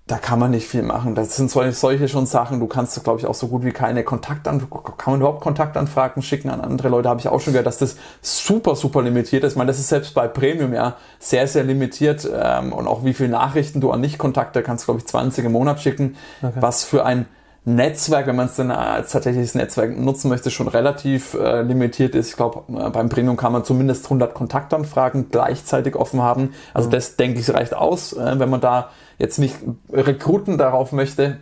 da 0.07 0.17
kann 0.17 0.39
man 0.39 0.51
nicht 0.51 0.67
viel 0.67 0.83
machen. 0.83 1.15
Das 1.15 1.35
sind 1.35 1.51
solche, 1.51 2.07
schon 2.07 2.25
Sachen. 2.25 2.61
Du 2.61 2.67
kannst, 2.67 3.03
glaube 3.03 3.19
ich, 3.19 3.25
auch 3.25 3.33
so 3.33 3.49
gut 3.49 3.65
wie 3.65 3.71
keine 3.71 4.05
Kontaktanfragen, 4.05 4.97
kann 4.97 5.13
man 5.13 5.19
überhaupt 5.19 5.41
Kontaktanfragen 5.41 6.23
schicken 6.23 6.49
an 6.49 6.61
andere 6.61 6.87
Leute? 6.87 7.09
Habe 7.09 7.19
ich 7.19 7.27
auch 7.27 7.41
schon 7.41 7.51
gehört, 7.51 7.67
dass 7.67 7.77
das 7.77 7.97
super, 8.21 8.75
super 8.75 9.01
limitiert 9.01 9.43
ist. 9.43 9.53
Ich 9.53 9.57
meine, 9.57 9.67
das 9.67 9.79
ist 9.79 9.89
selbst 9.89 10.13
bei 10.13 10.29
Premium 10.29 10.73
ja 10.73 10.95
sehr, 11.19 11.45
sehr 11.47 11.65
limitiert. 11.65 12.27
Ähm, 12.33 12.71
und 12.71 12.87
auch 12.87 13.03
wie 13.03 13.13
viele 13.13 13.29
Nachrichten 13.29 13.81
du 13.81 13.91
an 13.91 13.99
Nicht-Kontakte 13.99 14.63
kannst, 14.63 14.85
glaube 14.85 15.01
ich, 15.01 15.05
20 15.07 15.43
im 15.43 15.51
Monat 15.51 15.81
schicken. 15.81 16.15
Was 16.41 16.85
für 16.85 17.05
ein 17.05 17.25
Netzwerk, 17.67 18.27
wenn 18.27 18.37
man 18.37 18.45
es 18.45 18.55
dann 18.55 18.71
als 18.71 19.11
tatsächliches 19.11 19.53
Netzwerk 19.53 19.97
nutzen 19.99 20.29
möchte, 20.29 20.49
schon 20.51 20.69
relativ 20.69 21.33
äh, 21.33 21.63
limitiert 21.63 22.15
ist. 22.15 22.29
Ich 22.29 22.37
glaube, 22.37 22.63
äh, 22.73 22.89
beim 22.91 23.09
Premium 23.09 23.35
kann 23.35 23.51
man 23.51 23.65
zumindest 23.65 24.05
100 24.05 24.33
Kontaktanfragen 24.33 25.31
gleichzeitig 25.31 25.97
offen 25.97 26.21
haben. 26.21 26.53
Also 26.73 26.89
das, 26.89 27.17
denke 27.17 27.41
ich, 27.41 27.53
reicht 27.53 27.75
aus, 27.75 28.13
äh, 28.13 28.39
wenn 28.39 28.49
man 28.49 28.61
da 28.61 28.91
jetzt 29.17 29.37
nicht 29.37 29.57
Rekruten 29.91 30.57
darauf 30.57 30.93
möchte. 30.93 31.39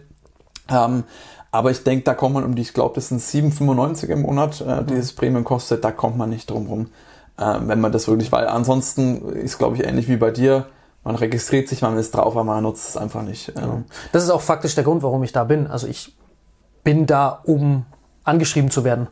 Ähm, 0.68 1.04
aber 1.52 1.70
ich 1.70 1.84
denke, 1.84 2.06
da 2.06 2.16
kommt 2.16 2.34
man 2.34 2.44
um 2.44 2.56
die, 2.56 2.64
ich 2.64 2.74
glaube, 2.74 2.96
das 2.96 3.10
sind 3.10 3.22
7,95 3.22 4.08
im 4.08 4.24
Monat, 4.24 4.62
äh, 4.62 4.84
dieses 4.84 5.14
Premium 5.14 5.44
kostet, 5.44 5.86
da 5.86 5.92
kommt 5.92 6.18
man 6.18 6.32
nicht 6.32 6.50
drum 6.50 6.66
rum, 6.66 6.88
äh, 7.38 7.54
wenn 7.68 7.80
man 7.80 7.92
das 7.92 8.08
wirklich, 8.08 8.32
weil 8.32 8.48
ansonsten 8.48 9.30
ist, 9.30 9.60
glaube 9.60 9.76
ich, 9.76 9.84
ähnlich 9.84 10.10
wie 10.10 10.18
bei 10.18 10.32
dir, 10.32 10.66
man 11.06 11.16
registriert 11.16 11.70
sich, 11.70 11.82
man 11.82 11.98
ist 11.98 12.14
drauf, 12.16 12.34
aber 12.34 12.44
man 12.44 12.64
nutzt 12.64 12.90
es 12.90 12.98
einfach 12.98 13.22
nicht. 13.22 13.54
Ähm, 13.56 13.86
Das 14.12 14.24
ist 14.24 14.30
auch 14.32 14.42
faktisch 14.42 14.76
der 14.76 14.84
Grund, 14.84 15.04
warum 15.04 15.24
ich 15.24 15.32
da 15.32 15.46
bin. 15.46 15.68
Also 15.68 15.88
ich 15.88 16.18
bin 16.84 17.06
da, 17.06 17.30
um 17.46 17.86
angeschrieben 18.24 18.72
zu 18.72 18.84
werden, 18.84 19.08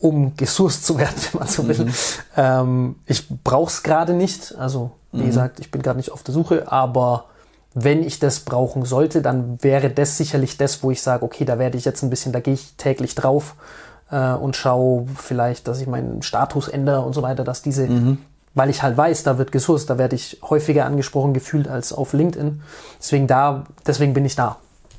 um 0.00 0.36
gesourced 0.36 0.84
zu 0.84 0.98
werden, 0.98 1.14
wenn 1.32 1.38
man 1.40 1.48
so 1.48 1.66
will. 1.66 1.90
Ähm, 2.36 2.96
ich 3.06 3.26
brauche 3.42 3.70
es 3.70 3.82
gerade 3.82 4.12
nicht. 4.12 4.54
Also 4.56 4.92
wie 5.12 5.24
gesagt, 5.26 5.58
ich 5.60 5.70
bin 5.70 5.80
gerade 5.80 5.96
nicht 5.96 6.12
auf 6.12 6.22
der 6.22 6.34
Suche, 6.34 6.70
aber 6.70 7.24
wenn 7.72 8.02
ich 8.02 8.18
das 8.18 8.40
brauchen 8.40 8.84
sollte, 8.84 9.22
dann 9.22 9.62
wäre 9.62 9.88
das 9.88 10.18
sicherlich 10.18 10.58
das, 10.58 10.82
wo 10.82 10.90
ich 10.90 11.00
sage, 11.00 11.24
okay, 11.24 11.46
da 11.46 11.58
werde 11.58 11.78
ich 11.78 11.86
jetzt 11.86 12.02
ein 12.02 12.10
bisschen, 12.10 12.32
da 12.32 12.40
gehe 12.40 12.52
ich 12.54 12.74
täglich 12.76 13.14
drauf 13.14 13.54
äh, 14.10 14.32
und 14.34 14.56
schaue 14.56 15.06
vielleicht, 15.16 15.66
dass 15.68 15.80
ich 15.80 15.86
meinen 15.86 16.20
Status 16.22 16.68
ändere 16.68 17.00
und 17.00 17.14
so 17.14 17.22
weiter, 17.22 17.44
dass 17.44 17.62
diese, 17.62 17.86
weil 18.58 18.68
ich 18.68 18.82
halt 18.82 18.96
weiß, 18.96 19.22
da 19.22 19.38
wird 19.38 19.52
gesourced, 19.52 19.88
da 19.88 19.96
werde 19.96 20.16
ich 20.16 20.38
häufiger 20.42 20.84
angesprochen 20.84 21.32
gefühlt 21.32 21.68
als 21.68 21.92
auf 21.92 22.12
LinkedIn. 22.12 22.60
Deswegen 22.98 23.26
da, 23.26 23.64
deswegen 23.86 24.12
bin 24.12 24.24
ich 24.24 24.36
da. 24.36 24.56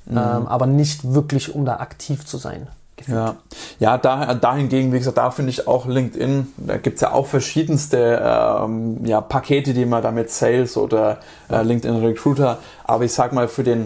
Ähm, 0.09 0.47
aber 0.47 0.65
nicht 0.65 1.13
wirklich, 1.13 1.53
um 1.53 1.65
da 1.65 1.77
aktiv 1.77 2.25
zu 2.25 2.37
sein. 2.37 2.67
gefühlt. 2.99 3.17
Ja, 3.17 3.35
ja 3.79 3.97
da, 3.97 4.33
dahingegen, 4.33 4.91
wie 4.91 4.97
gesagt, 4.97 5.17
da 5.17 5.31
finde 5.31 5.51
ich 5.51 5.67
auch 5.67 5.85
LinkedIn, 5.85 6.53
da 6.57 6.77
gibt's 6.77 7.01
ja 7.01 7.11
auch 7.11 7.27
verschiedenste 7.27 8.21
ähm, 8.23 9.05
ja, 9.05 9.21
Pakete, 9.21 9.73
die 9.73 9.85
man 9.85 10.01
damit 10.01 10.31
Sales 10.31 10.77
oder 10.77 11.19
äh, 11.49 11.61
LinkedIn 11.61 12.03
Recruiter, 12.03 12.57
aber 12.85 13.05
ich 13.05 13.13
sag 13.13 13.33
mal 13.33 13.47
für 13.47 13.63
den 13.63 13.85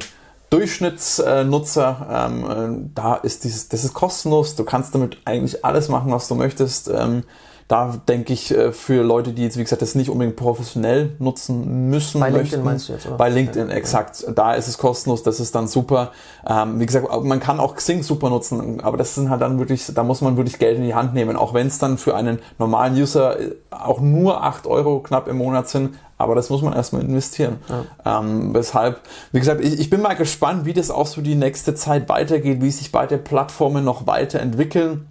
Durchschnittsnutzer, 0.49 2.07
ähm, 2.09 2.86
äh, 2.86 2.91
da 2.93 3.15
ist 3.15 3.43
dieses, 3.43 3.69
das 3.69 3.83
ist 3.83 3.93
kostenlos, 3.93 4.55
du 4.55 4.63
kannst 4.63 4.93
damit 4.93 5.17
eigentlich 5.25 5.65
alles 5.65 5.89
machen, 5.89 6.12
was 6.12 6.27
du 6.27 6.36
möchtest. 6.36 6.89
Ähm, 6.89 7.23
da 7.67 7.95
denke 8.08 8.34
ich 8.34 8.52
äh, 8.52 8.71
für 8.71 9.04
Leute, 9.04 9.34
die 9.34 9.43
jetzt, 9.43 9.58
wie 9.58 9.63
gesagt, 9.63 9.82
das 9.82 9.95
nicht 9.95 10.10
unbedingt 10.10 10.36
professionell 10.36 11.15
nutzen 11.19 11.89
müssen. 11.89 12.19
Bei 12.19 12.30
LinkedIn 12.30 12.41
möchten, 12.41 12.63
meinst 12.63 12.89
du 12.89 12.93
jetzt, 12.93 13.08
oder? 13.08 13.17
Bei 13.17 13.30
LinkedIn, 13.30 13.69
exakt. 13.69 14.26
Da 14.36 14.54
ist 14.54 14.67
es 14.67 14.78
kostenlos, 14.78 15.23
das 15.23 15.39
ist 15.39 15.56
dann 15.56 15.67
super. 15.67 16.12
Ähm, 16.47 16.80
wie 16.80 16.86
gesagt, 16.86 17.08
man 17.23 17.39
kann 17.39 17.60
auch 17.60 17.76
Xing 17.76 18.04
super 18.04 18.30
nutzen, 18.30 18.82
aber 18.82 18.97
das 18.97 19.15
sind 19.15 19.30
halt 19.30 19.41
dann 19.41 19.60
wirklich, 19.60 19.86
da 19.93 20.04
muss 20.04 20.21
man 20.21 20.38
wirklich 20.38 20.60
Geld 20.60 20.78
in 20.78 20.84
die 20.84 20.95
Hand 20.95 21.13
nehmen, 21.13 21.36
auch 21.38 21.54
wenn 21.54 21.67
es 21.67 21.80
dann 21.80 21.97
für 21.97 22.15
einen 22.15 22.39
normalen 22.60 22.95
User 22.95 23.39
äh, 23.39 23.56
auch 23.69 24.02
nur 24.02 24.43
8 24.43 24.67
Euro 24.67 24.99
knapp 24.99 25.28
im 25.28 25.38
Monat 25.38 25.69
sind. 25.69 25.95
Aber 26.17 26.36
das 26.36 26.49
muss 26.49 26.62
man 26.62 26.73
erstmal 26.73 27.02
investieren. 27.02 27.58
Ähm, 28.06 28.54
weshalb, 28.54 29.02
wie 29.32 29.39
gesagt, 29.39 29.62
ich, 29.62 29.80
ich 29.80 29.89
bin 29.89 30.02
mal 30.02 30.13
gespannt, 30.13 30.65
wie 30.65 30.73
das 30.73 30.89
auch 30.89 31.08
so 31.08 31.21
die 31.21 31.36
nächste 31.36 31.76
Zeit 31.76 32.08
weitergeht, 32.08 32.62
wie 32.62 32.71
sich 32.71 32.91
beide 32.91 33.17
Plattformen 33.17 33.84
noch 33.84 34.08
weiterentwickeln. 34.08 35.08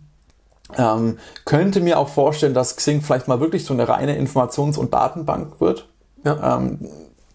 Ähm, 0.78 1.18
könnte 1.44 1.80
mir 1.80 1.98
auch 1.98 2.08
vorstellen, 2.08 2.54
dass 2.54 2.76
Xing 2.76 3.02
vielleicht 3.02 3.28
mal 3.28 3.40
wirklich 3.40 3.64
so 3.64 3.74
eine 3.74 3.88
reine 3.88 4.18
Informations- 4.18 4.78
und 4.78 4.94
Datenbank 4.94 5.60
wird. 5.60 5.88
Ja. 6.24 6.56
Ähm, 6.56 6.78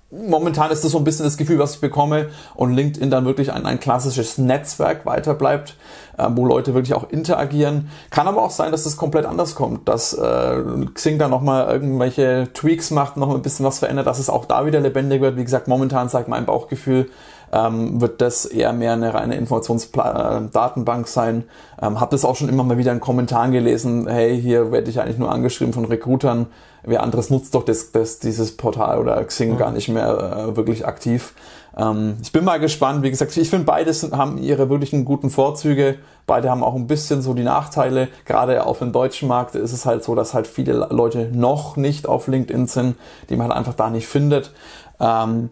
momentan 0.10 0.71
ist 0.71 0.84
das 0.84 0.91
so 0.91 0.97
ein 0.97 1.04
bisschen 1.04 1.26
das 1.26 1.38
Gefühl, 1.38 1.60
was 1.60 1.76
ich 1.76 1.82
bekomme 1.82 2.30
und 2.56 2.73
LinkedIn 2.73 3.10
dann 3.10 3.26
wirklich 3.26 3.52
ein, 3.52 3.65
ein 3.65 3.80
klassisches 3.80 4.38
Netzwerk 4.38 5.06
weiter 5.06 5.34
bleibt, 5.34 5.76
äh, 6.17 6.28
wo 6.30 6.45
Leute 6.45 6.73
wirklich 6.73 6.93
auch 6.93 7.10
interagieren. 7.10 7.89
Kann 8.10 8.28
aber 8.28 8.41
auch 8.41 8.52
sein, 8.52 8.71
dass 8.71 8.86
das 8.86 8.97
komplett 8.97 9.26
anders 9.26 9.56
kommt, 9.56 9.88
dass 9.88 10.13
äh, 10.13 10.63
Xing 10.93 11.19
dann 11.19 11.32
nochmal 11.32 11.67
irgendwelche 11.67 12.50
Tweaks 12.54 12.91
macht, 12.91 13.17
noch 13.17 13.34
ein 13.34 13.41
bisschen 13.41 13.65
was 13.65 13.80
verändert, 13.80 14.08
dass 14.08 14.19
es 14.19 14.30
auch 14.30 14.45
da 14.45 14.65
wieder 14.65 14.80
lebendig 14.80 15.21
wird. 15.21 15.38
Wie 15.38 15.43
gesagt, 15.43 15.67
momentan 15.67 16.10
sagt 16.10 16.30
mein 16.30 16.45
Bauchgefühl, 16.45 17.10
ähm, 17.51 18.01
wird 18.01 18.21
das 18.21 18.45
eher 18.45 18.73
mehr 18.73 18.93
eine 18.93 19.13
reine 19.13 19.36
Informationsdatenbank 19.36 21.07
sein. 21.07 21.43
Ähm, 21.81 21.99
hab 21.99 22.12
das 22.12 22.25
auch 22.25 22.36
schon 22.36 22.49
immer 22.49 22.63
mal 22.63 22.77
wieder 22.77 22.91
in 22.91 22.99
Kommentaren 22.99 23.51
gelesen, 23.51 24.07
hey, 24.07 24.39
hier 24.39 24.71
werde 24.71 24.89
ich 24.89 24.99
eigentlich 24.99 25.17
nur 25.17 25.31
angeschrieben 25.31 25.73
von 25.73 25.86
Recruitern, 25.86 26.47
wer 26.83 27.03
anderes 27.03 27.29
nutzt 27.29 27.55
doch 27.55 27.63
das, 27.63 27.91
das, 27.91 28.19
dieses 28.19 28.55
Portal 28.57 28.99
oder 28.99 29.23
Xing 29.23 29.57
gar 29.57 29.71
nicht 29.71 29.89
mehr 29.89 30.49
äh, 30.49 30.55
wirklich 30.55 30.86
aktiv. 30.86 31.33
Ähm, 31.77 32.17
ich 32.21 32.31
bin 32.31 32.43
mal 32.43 32.60
gespannt, 32.60 33.03
wie 33.03 33.10
gesagt, 33.10 33.36
ich 33.38 33.49
finde 33.49 33.65
beides 33.65 34.12
haben 34.12 34.38
ihre 34.38 34.69
wirklichen 34.69 35.05
guten 35.05 35.29
Vorzüge, 35.29 35.99
beide 36.25 36.49
haben 36.49 36.63
auch 36.63 36.75
ein 36.75 36.88
bisschen 36.88 37.21
so 37.21 37.33
die 37.33 37.43
Nachteile, 37.43 38.07
gerade 38.25 38.65
auf 38.65 38.79
dem 38.79 38.91
deutschen 38.91 39.27
Markt 39.27 39.55
ist 39.55 39.73
es 39.73 39.86
halt 39.86 40.03
so, 40.03 40.15
dass 40.15 40.33
halt 40.33 40.47
viele 40.47 40.88
Leute 40.89 41.29
noch 41.31 41.77
nicht 41.77 42.07
auf 42.07 42.27
LinkedIn 42.27 42.67
sind, 42.67 42.95
die 43.29 43.36
man 43.36 43.49
halt 43.49 43.57
einfach 43.57 43.75
da 43.75 43.89
nicht 43.89 44.07
findet. 44.07 44.51
Ähm, 44.99 45.49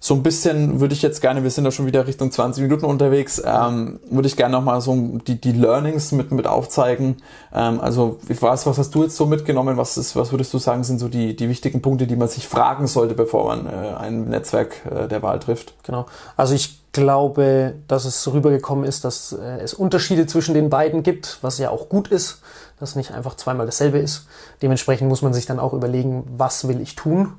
so 0.00 0.14
ein 0.14 0.22
bisschen 0.22 0.80
würde 0.80 0.94
ich 0.94 1.02
jetzt 1.02 1.20
gerne, 1.20 1.42
wir 1.42 1.50
sind 1.50 1.64
ja 1.64 1.72
schon 1.72 1.86
wieder 1.86 2.06
Richtung 2.06 2.30
20 2.30 2.62
Minuten 2.62 2.84
unterwegs, 2.84 3.42
ähm, 3.44 3.98
würde 4.08 4.28
ich 4.28 4.36
gerne 4.36 4.52
nochmal 4.52 4.80
so 4.80 5.18
die, 5.26 5.40
die 5.40 5.50
Learnings 5.50 6.12
mit, 6.12 6.30
mit 6.30 6.46
aufzeigen. 6.46 7.16
Ähm, 7.52 7.80
also 7.80 8.20
ich 8.28 8.40
weiß, 8.40 8.66
was 8.66 8.78
hast 8.78 8.94
du 8.94 9.02
jetzt 9.02 9.16
so 9.16 9.26
mitgenommen? 9.26 9.76
Was, 9.76 9.96
ist, 9.96 10.14
was 10.14 10.30
würdest 10.30 10.54
du 10.54 10.58
sagen, 10.58 10.84
sind 10.84 11.00
so 11.00 11.08
die, 11.08 11.34
die 11.34 11.48
wichtigen 11.48 11.82
Punkte, 11.82 12.06
die 12.06 12.14
man 12.14 12.28
sich 12.28 12.46
fragen 12.46 12.86
sollte, 12.86 13.14
bevor 13.14 13.46
man 13.46 13.66
äh, 13.66 13.70
ein 13.70 14.28
Netzwerk 14.28 14.86
äh, 14.86 15.08
der 15.08 15.22
Wahl 15.22 15.40
trifft? 15.40 15.74
Genau. 15.82 16.06
Also 16.36 16.54
ich 16.54 16.78
glaube, 16.92 17.74
dass 17.88 18.04
es 18.04 18.32
rübergekommen 18.32 18.84
ist, 18.84 19.04
dass 19.04 19.32
äh, 19.32 19.58
es 19.60 19.74
Unterschiede 19.74 20.26
zwischen 20.26 20.54
den 20.54 20.70
beiden 20.70 21.02
gibt, 21.02 21.38
was 21.42 21.58
ja 21.58 21.70
auch 21.70 21.88
gut 21.88 22.08
ist, 22.08 22.40
dass 22.78 22.94
nicht 22.94 23.10
einfach 23.10 23.34
zweimal 23.34 23.66
dasselbe 23.66 23.98
ist. 23.98 24.26
Dementsprechend 24.62 25.08
muss 25.08 25.22
man 25.22 25.34
sich 25.34 25.46
dann 25.46 25.58
auch 25.58 25.72
überlegen, 25.72 26.24
was 26.36 26.68
will 26.68 26.80
ich 26.80 26.94
tun. 26.94 27.32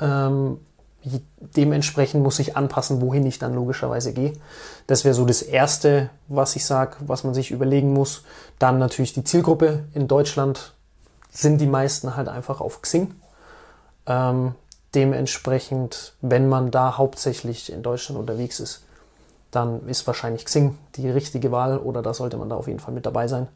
Ähm, 0.00 0.58
dementsprechend 1.02 2.22
muss 2.22 2.38
ich 2.38 2.56
anpassen, 2.56 3.00
wohin 3.00 3.24
ich 3.26 3.38
dann 3.38 3.54
logischerweise 3.54 4.12
gehe. 4.12 4.34
Das 4.86 5.04
wäre 5.04 5.14
so 5.14 5.24
das 5.24 5.42
Erste, 5.42 6.10
was 6.28 6.56
ich 6.56 6.66
sage, 6.66 6.96
was 7.00 7.24
man 7.24 7.34
sich 7.34 7.50
überlegen 7.50 7.92
muss. 7.92 8.22
Dann 8.58 8.78
natürlich 8.78 9.14
die 9.14 9.24
Zielgruppe. 9.24 9.84
In 9.94 10.08
Deutschland 10.08 10.74
sind 11.30 11.60
die 11.60 11.66
meisten 11.66 12.16
halt 12.16 12.28
einfach 12.28 12.60
auf 12.60 12.82
Xing. 12.82 13.14
Ähm, 14.06 14.54
dementsprechend, 14.94 16.14
wenn 16.20 16.48
man 16.48 16.70
da 16.70 16.98
hauptsächlich 16.98 17.72
in 17.72 17.82
Deutschland 17.82 18.20
unterwegs 18.20 18.60
ist, 18.60 18.82
dann 19.50 19.88
ist 19.88 20.06
wahrscheinlich 20.06 20.44
Xing 20.44 20.78
die 20.96 21.08
richtige 21.08 21.50
Wahl 21.50 21.78
oder 21.78 22.02
da 22.02 22.14
sollte 22.14 22.36
man 22.36 22.48
da 22.48 22.56
auf 22.56 22.68
jeden 22.68 22.80
Fall 22.80 22.94
mit 22.94 23.06
dabei 23.06 23.26
sein. 23.26 23.48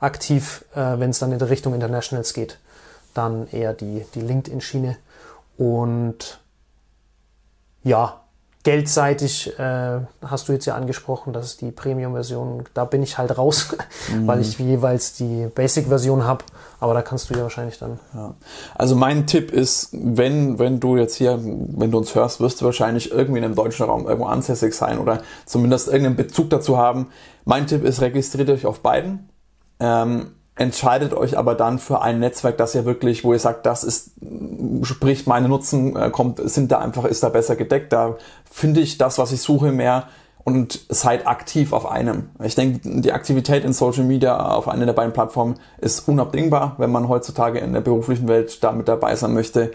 Aktiv, 0.00 0.64
äh, 0.74 0.98
wenn 0.98 1.10
es 1.10 1.18
dann 1.18 1.32
in 1.32 1.40
Richtung 1.40 1.74
Internationals 1.74 2.34
geht, 2.34 2.58
dann 3.14 3.48
eher 3.50 3.72
die, 3.72 4.06
die 4.14 4.20
LinkedIn-Schiene. 4.20 4.96
Und 5.56 6.40
ja, 7.84 8.20
geldseitig 8.64 9.58
äh, 9.58 10.00
hast 10.24 10.48
du 10.48 10.52
jetzt 10.52 10.64
ja 10.64 10.74
angesprochen, 10.74 11.34
das 11.34 11.44
ist 11.44 11.60
die 11.60 11.70
Premium-Version. 11.70 12.64
Da 12.72 12.86
bin 12.86 13.02
ich 13.02 13.18
halt 13.18 13.36
raus, 13.36 13.76
mhm. 14.10 14.26
weil 14.26 14.40
ich 14.40 14.58
jeweils 14.58 15.12
die 15.12 15.48
Basic-Version 15.54 16.24
habe. 16.24 16.44
Aber 16.80 16.94
da 16.94 17.02
kannst 17.02 17.28
du 17.28 17.34
ja 17.34 17.42
wahrscheinlich 17.42 17.78
dann. 17.78 18.00
Ja. 18.14 18.34
Also 18.74 18.96
mein 18.96 19.26
Tipp 19.26 19.52
ist, 19.52 19.90
wenn, 19.92 20.58
wenn 20.58 20.80
du 20.80 20.96
jetzt 20.96 21.14
hier, 21.14 21.38
wenn 21.42 21.90
du 21.90 21.98
uns 21.98 22.14
hörst, 22.14 22.40
wirst 22.40 22.62
du 22.62 22.64
wahrscheinlich 22.64 23.12
irgendwie 23.12 23.38
in 23.38 23.44
einem 23.44 23.54
deutschen 23.54 23.84
Raum 23.84 24.06
irgendwo 24.06 24.26
ansässig 24.26 24.74
sein 24.74 24.98
oder 24.98 25.22
zumindest 25.44 25.88
irgendeinen 25.88 26.16
Bezug 26.16 26.48
dazu 26.48 26.78
haben. 26.78 27.08
Mein 27.44 27.66
Tipp 27.66 27.84
ist, 27.84 28.00
registriert 28.00 28.48
euch 28.48 28.64
auf 28.64 28.80
beiden. 28.80 29.28
Ähm, 29.78 30.32
entscheidet 30.56 31.14
euch 31.14 31.36
aber 31.36 31.54
dann 31.54 31.78
für 31.78 32.00
ein 32.00 32.20
Netzwerk, 32.20 32.56
das 32.58 32.74
ihr 32.74 32.84
wirklich, 32.84 33.24
wo 33.24 33.32
ihr 33.32 33.38
sagt, 33.38 33.66
das 33.66 33.82
ist, 33.82 34.12
sprich, 34.82 35.26
meine 35.26 35.48
Nutzen 35.48 35.96
äh, 35.96 36.10
kommt, 36.10 36.40
sind 36.48 36.70
da 36.70 36.78
einfach, 36.78 37.04
ist 37.04 37.22
da 37.22 37.28
besser 37.28 37.56
gedeckt, 37.56 37.92
da 37.92 38.16
finde 38.50 38.80
ich 38.80 38.98
das, 38.98 39.18
was 39.18 39.32
ich 39.32 39.40
suche, 39.40 39.72
mehr 39.72 40.08
und 40.44 40.84
seid 40.90 41.26
aktiv 41.26 41.72
auf 41.72 41.90
einem. 41.90 42.30
Ich 42.42 42.54
denke, 42.54 42.80
die 42.84 43.12
Aktivität 43.12 43.64
in 43.64 43.72
Social 43.72 44.04
Media 44.04 44.38
auf 44.38 44.68
einer 44.68 44.86
der 44.86 44.92
beiden 44.92 45.12
Plattformen 45.12 45.56
ist 45.78 46.06
unabdingbar, 46.06 46.74
wenn 46.78 46.92
man 46.92 47.08
heutzutage 47.08 47.58
in 47.58 47.72
der 47.72 47.80
beruflichen 47.80 48.28
Welt 48.28 48.62
da 48.62 48.72
mit 48.72 48.86
dabei 48.86 49.16
sein 49.16 49.32
möchte. 49.32 49.72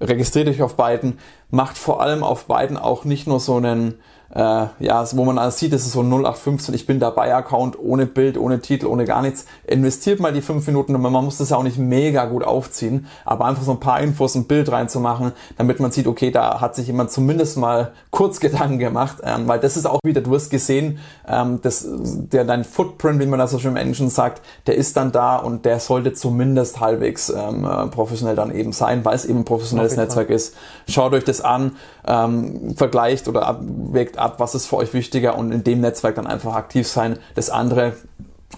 Registriert 0.00 0.48
euch 0.48 0.62
auf 0.62 0.76
beiden, 0.76 1.18
macht 1.50 1.76
vor 1.76 2.00
allem 2.00 2.24
auf 2.24 2.46
beiden 2.46 2.76
auch 2.76 3.04
nicht 3.04 3.26
nur 3.26 3.38
so 3.38 3.56
einen 3.56 4.00
äh, 4.34 4.66
ja, 4.78 5.04
wo 5.12 5.24
man 5.24 5.38
alles 5.38 5.58
sieht, 5.58 5.72
das 5.72 5.82
ist 5.82 5.92
so 5.92 6.02
ein 6.02 6.10
0815, 6.10 6.74
ich 6.74 6.86
bin 6.86 7.00
dabei 7.00 7.34
Account, 7.34 7.78
ohne 7.78 8.06
Bild, 8.06 8.36
ohne 8.36 8.60
Titel, 8.60 8.86
ohne 8.86 9.04
gar 9.04 9.22
nichts. 9.22 9.46
Investiert 9.66 10.20
mal 10.20 10.32
die 10.32 10.42
fünf 10.42 10.66
Minuten, 10.66 10.92
man 10.92 11.12
muss 11.12 11.38
das 11.38 11.50
ja 11.50 11.56
auch 11.56 11.62
nicht 11.62 11.78
mega 11.78 12.26
gut 12.26 12.44
aufziehen, 12.44 13.06
aber 13.24 13.46
einfach 13.46 13.62
so 13.62 13.72
ein 13.72 13.80
paar 13.80 14.00
Infos, 14.00 14.34
ein 14.34 14.44
Bild 14.44 14.70
reinzumachen, 14.70 15.32
damit 15.56 15.80
man 15.80 15.92
sieht, 15.92 16.06
okay, 16.06 16.30
da 16.30 16.60
hat 16.60 16.74
sich 16.74 16.86
jemand 16.88 17.10
zumindest 17.10 17.56
mal 17.56 17.92
kurz 18.10 18.38
Gedanken 18.48 18.78
gemacht, 18.78 19.18
ähm, 19.24 19.48
weil 19.48 19.60
das 19.60 19.76
ist 19.76 19.86
auch 19.86 20.00
wieder, 20.04 20.20
du 20.20 20.34
hast 20.34 20.50
gesehen, 20.50 20.98
ähm, 21.26 21.60
das, 21.62 21.86
der, 21.88 22.44
dein 22.44 22.64
Footprint, 22.64 23.20
wie 23.20 23.26
man 23.26 23.38
das 23.38 23.50
so 23.50 23.58
schön 23.58 23.72
im 23.72 23.76
Englischen 23.76 24.10
sagt, 24.10 24.42
der 24.66 24.76
ist 24.76 24.96
dann 24.96 25.10
da 25.10 25.36
und 25.36 25.64
der 25.64 25.80
sollte 25.80 26.12
zumindest 26.12 26.80
halbwegs 26.80 27.30
ähm, 27.30 27.64
äh, 27.64 27.86
professionell 27.86 28.36
dann 28.36 28.54
eben 28.54 28.72
sein, 28.72 29.04
weil 29.04 29.14
es 29.14 29.24
eben 29.24 29.40
ein 29.40 29.44
professionelles 29.44 29.96
Netzwerk 29.96 30.28
ist. 30.28 30.54
Schaut 30.86 31.12
euch 31.14 31.24
das 31.24 31.40
an, 31.40 31.72
ähm, 32.08 32.74
vergleicht 32.74 33.28
oder 33.28 33.46
abwägt 33.46 34.18
ab, 34.18 34.36
was 34.40 34.54
ist 34.54 34.66
für 34.66 34.76
euch 34.76 34.94
wichtiger 34.94 35.36
und 35.36 35.52
in 35.52 35.62
dem 35.62 35.80
Netzwerk 35.80 36.16
dann 36.16 36.26
einfach 36.26 36.54
aktiv 36.54 36.88
sein. 36.88 37.18
Das 37.34 37.50
andere 37.50 37.92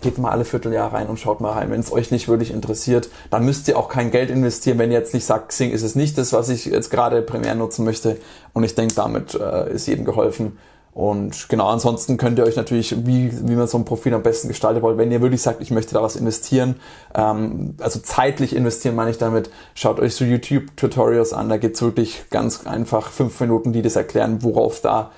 geht 0.00 0.18
mal 0.18 0.30
alle 0.30 0.44
Vierteljahr 0.44 0.92
rein 0.92 1.08
und 1.08 1.18
schaut 1.18 1.40
mal 1.40 1.52
rein. 1.52 1.70
Wenn 1.70 1.80
es 1.80 1.92
euch 1.92 2.12
nicht 2.12 2.28
wirklich 2.28 2.52
interessiert, 2.52 3.10
dann 3.30 3.44
müsst 3.44 3.66
ihr 3.66 3.76
auch 3.76 3.88
kein 3.88 4.12
Geld 4.12 4.30
investieren, 4.30 4.78
wenn 4.78 4.92
ihr 4.92 4.98
jetzt 4.98 5.12
nicht 5.12 5.26
sagt, 5.26 5.48
Xing 5.48 5.72
ist 5.72 5.82
es 5.82 5.96
nicht 5.96 6.16
das, 6.16 6.32
was 6.32 6.48
ich 6.48 6.66
jetzt 6.66 6.90
gerade 6.90 7.22
primär 7.22 7.56
nutzen 7.56 7.84
möchte. 7.84 8.16
Und 8.52 8.62
ich 8.62 8.76
denke, 8.76 8.94
damit 8.94 9.34
äh, 9.34 9.72
ist 9.72 9.88
jedem 9.88 10.04
geholfen. 10.04 10.56
Und 10.92 11.48
genau, 11.48 11.68
ansonsten 11.68 12.16
könnt 12.16 12.38
ihr 12.38 12.44
euch 12.44 12.57
natürlich, 12.57 13.07
wie, 13.07 13.31
wie 13.48 13.55
man 13.55 13.68
so 13.68 13.79
ein 13.79 13.85
Profil 13.85 14.12
am 14.12 14.22
besten 14.22 14.48
gestaltet 14.48 14.83
wollt, 14.83 14.98
wenn 14.98 15.12
ihr 15.12 15.20
wirklich 15.22 15.40
sagt, 15.40 15.61
ich 15.61 15.70
möchte 15.70 15.94
da 15.94 16.03
was 16.03 16.16
investieren, 16.16 16.76
ähm, 17.14 17.74
also 17.81 18.00
zeitlich 18.00 18.57
investieren 18.57 18.96
meine 18.96 19.11
ich 19.11 19.18
damit, 19.18 19.50
schaut 19.74 20.00
euch 20.00 20.14
so 20.14 20.24
YouTube-Tutorials 20.24 21.33
an, 21.33 21.48
da 21.48 21.59
gibt's 21.59 21.81
wirklich 21.81 22.24
ganz 22.31 22.66
einfach 22.66 23.11
fünf 23.11 23.38
Minuten, 23.40 23.72
die 23.72 23.83
das 23.83 23.96
erklären, 23.96 24.42
worauf 24.42 24.81
da 24.81 25.11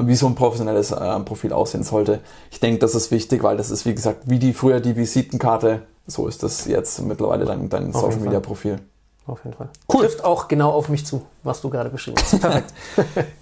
wie 0.00 0.16
so 0.16 0.26
ein 0.26 0.34
professionelles 0.34 0.90
äh, 0.90 1.20
Profil 1.20 1.52
aussehen 1.52 1.84
sollte. 1.84 2.20
Ich 2.50 2.58
denke, 2.58 2.80
das 2.80 2.96
ist 2.96 3.10
wichtig, 3.10 3.42
weil 3.42 3.56
das 3.56 3.70
ist, 3.70 3.86
wie 3.86 3.94
gesagt, 3.94 4.22
wie 4.26 4.38
die 4.38 4.52
früher 4.52 4.80
die 4.80 4.96
Visitenkarte, 4.96 5.82
so 6.06 6.26
ist 6.26 6.42
das 6.42 6.66
jetzt 6.66 7.00
mittlerweile 7.02 7.44
dein, 7.44 7.68
dein 7.68 7.92
Social 7.92 8.18
Media 8.18 8.40
Profil. 8.40 8.80
Auf 9.28 9.44
jeden 9.44 9.56
Fall. 9.56 9.68
Cool. 9.92 10.06
Trifft 10.06 10.24
auch 10.24 10.48
genau 10.48 10.70
auf 10.70 10.88
mich 10.88 11.04
zu, 11.04 11.26
was 11.42 11.60
du 11.60 11.68
gerade 11.68 11.90
beschrieben 11.90 12.16
hast. 12.18 12.40
Perfekt. 12.40 12.72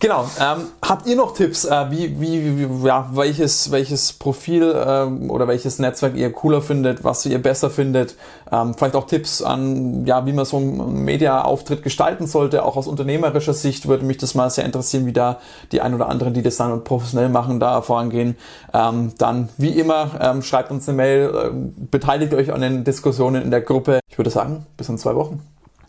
genau. 0.01 0.29
Ähm, 0.41 0.67
habt 0.83 1.07
ihr 1.07 1.15
noch 1.15 1.33
Tipps, 1.33 1.65
äh, 1.65 1.91
wie, 1.91 2.21
wie, 2.21 2.59
wie, 2.59 2.87
ja, 2.87 3.09
welches, 3.13 3.71
welches 3.71 4.13
Profil 4.13 4.75
ähm, 4.77 5.31
oder 5.31 5.47
welches 5.47 5.79
Netzwerk 5.79 6.17
ihr 6.17 6.33
cooler 6.33 6.61
findet, 6.61 7.05
was 7.05 7.25
ihr 7.25 7.41
besser 7.41 7.71
findet? 7.71 8.17
Ähm, 8.51 8.75
vielleicht 8.75 8.97
auch 8.97 9.07
Tipps 9.07 9.43
an, 9.43 10.05
ja, 10.07 10.27
wie 10.27 10.33
man 10.33 10.45
so 10.45 10.57
einen 10.57 11.05
Media-Auftritt 11.05 11.85
gestalten 11.85 12.27
sollte. 12.27 12.65
Auch 12.65 12.77
aus 12.77 12.89
unternehmerischer 12.89 13.55
Sicht 13.55 13.87
würde 13.87 14.05
mich 14.05 14.19
das 14.19 14.35
mal 14.35 14.51
sehr 14.51 14.65
interessieren, 14.65 15.07
wie 15.07 15.13
da 15.13 15.39
die 15.71 15.81
ein 15.81 15.95
oder 15.95 16.09
anderen, 16.09 16.35
die 16.35 16.43
das 16.43 16.57
dann 16.57 16.83
professionell 16.83 17.29
machen, 17.29 17.61
da 17.61 17.81
vorangehen. 17.81 18.37
Ähm, 18.75 19.13
dann, 19.19 19.51
wie 19.57 19.79
immer, 19.79 20.11
ähm, 20.21 20.43
schreibt 20.43 20.73
uns 20.73 20.89
eine 20.89 20.97
Mail, 20.97 21.33
äh, 21.33 21.51
beteiligt 21.91 22.35
euch 22.35 22.53
an 22.53 22.61
den 22.61 22.83
Diskussionen 22.83 23.43
in 23.43 23.53
der 23.53 23.61
Gruppe. 23.61 24.01
Ich 24.11 24.19
würde 24.19 24.31
sagen, 24.31 24.67
bis 24.77 24.89
in 24.89 24.99
zwei 24.99 25.15
Wochen. 25.15 25.43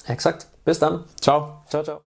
Exakt. 0.08 0.48
Bis 0.65 0.80
dann. 0.80 1.06
Ciao. 1.20 1.63
Ciao, 1.70 1.84
ciao. 1.84 2.02